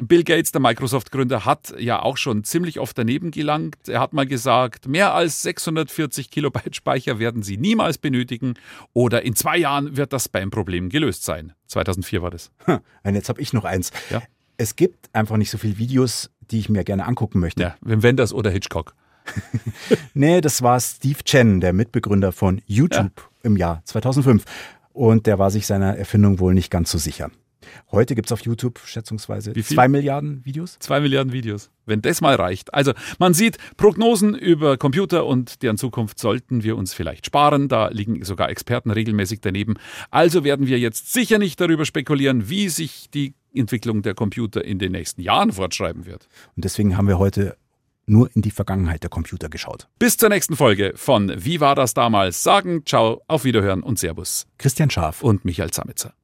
Bill 0.00 0.24
Gates, 0.24 0.50
der 0.50 0.62
Microsoft-Gründer, 0.62 1.44
hat 1.44 1.74
ja 1.78 2.00
auch 2.00 2.16
schon 2.16 2.42
ziemlich 2.42 2.80
oft 2.80 2.96
daneben 2.96 3.32
gelangt. 3.32 3.76
Er 3.86 4.00
hat 4.00 4.14
mal 4.14 4.26
gesagt, 4.26 4.88
mehr 4.88 5.12
als 5.12 5.42
640 5.42 6.30
Kilobyte 6.30 6.74
Speicher 6.74 7.18
werden 7.18 7.42
Sie 7.42 7.58
niemals 7.58 7.98
benötigen 7.98 8.54
oder 8.94 9.22
in 9.22 9.34
zwei 9.34 9.58
Jahren 9.58 9.96
wird 9.98 10.14
das 10.14 10.24
Spam-Problem 10.24 10.88
gelöst 10.88 11.24
sein. 11.24 11.52
2004 11.66 12.22
war 12.22 12.30
das. 12.30 12.50
Und 13.02 13.14
jetzt 13.14 13.28
habe 13.28 13.42
ich 13.42 13.52
noch 13.52 13.64
eins. 13.64 13.90
Ja. 14.08 14.22
Es 14.56 14.74
gibt 14.74 15.14
einfach 15.14 15.36
nicht 15.36 15.50
so 15.50 15.58
viele 15.58 15.76
Videos, 15.78 16.30
die 16.50 16.58
ich 16.58 16.68
mir 16.68 16.84
gerne 16.84 17.06
angucken 17.06 17.40
möchte. 17.40 17.62
Ja, 17.62 17.76
Wim 17.80 18.02
Wenders 18.02 18.32
oder 18.32 18.50
Hitchcock. 18.50 18.94
Nee, 20.14 20.40
das 20.40 20.62
war 20.62 20.80
Steve 20.80 21.22
Chen, 21.22 21.60
der 21.60 21.72
Mitbegründer 21.72 22.32
von 22.32 22.60
YouTube 22.66 23.30
im 23.42 23.56
Jahr 23.56 23.82
2005. 23.84 24.44
Und 24.92 25.26
der 25.26 25.38
war 25.38 25.50
sich 25.50 25.66
seiner 25.66 25.96
Erfindung 25.96 26.40
wohl 26.40 26.54
nicht 26.54 26.70
ganz 26.70 26.90
so 26.90 26.98
sicher. 26.98 27.30
Heute 27.90 28.14
gibt's 28.14 28.32
auf 28.32 28.40
YouTube 28.40 28.78
schätzungsweise 28.84 29.52
zwei 29.52 29.88
Milliarden 29.88 30.44
Videos. 30.44 30.78
Zwei 30.78 31.00
Milliarden 31.00 31.32
Videos. 31.32 31.70
Wenn 31.86 32.02
das 32.02 32.20
mal 32.20 32.34
reicht. 32.34 32.72
Also 32.74 32.92
man 33.18 33.34
sieht, 33.34 33.58
Prognosen 33.76 34.34
über 34.34 34.76
Computer 34.76 35.26
und 35.26 35.62
deren 35.62 35.76
Zukunft 35.76 36.18
sollten 36.18 36.62
wir 36.62 36.76
uns 36.76 36.94
vielleicht 36.94 37.26
sparen. 37.26 37.68
Da 37.68 37.88
liegen 37.88 38.22
sogar 38.24 38.50
Experten 38.50 38.90
regelmäßig 38.90 39.40
daneben. 39.40 39.74
Also 40.10 40.44
werden 40.44 40.66
wir 40.66 40.78
jetzt 40.78 41.12
sicher 41.12 41.38
nicht 41.38 41.60
darüber 41.60 41.84
spekulieren, 41.84 42.48
wie 42.48 42.68
sich 42.68 43.10
die 43.10 43.34
Entwicklung 43.52 44.02
der 44.02 44.14
Computer 44.14 44.64
in 44.64 44.78
den 44.78 44.92
nächsten 44.92 45.20
Jahren 45.20 45.52
fortschreiben 45.52 46.06
wird. 46.06 46.28
Und 46.56 46.64
deswegen 46.64 46.96
haben 46.96 47.08
wir 47.08 47.18
heute 47.18 47.56
nur 48.06 48.30
in 48.34 48.42
die 48.42 48.50
Vergangenheit 48.50 49.02
der 49.02 49.10
Computer 49.10 49.48
geschaut. 49.48 49.88
Bis 49.98 50.16
zur 50.16 50.30
nächsten 50.30 50.56
Folge 50.56 50.92
von 50.96 51.32
Wie 51.36 51.60
war 51.60 51.74
das 51.74 51.94
damals? 51.94 52.42
Sagen, 52.42 52.84
ciao, 52.86 53.22
auf 53.28 53.44
Wiederhören 53.44 53.82
und 53.82 53.98
Servus. 53.98 54.46
Christian 54.56 54.90
Scharf 54.90 55.22
und 55.22 55.44
Michael 55.44 55.70
Zamitzer. 55.70 56.14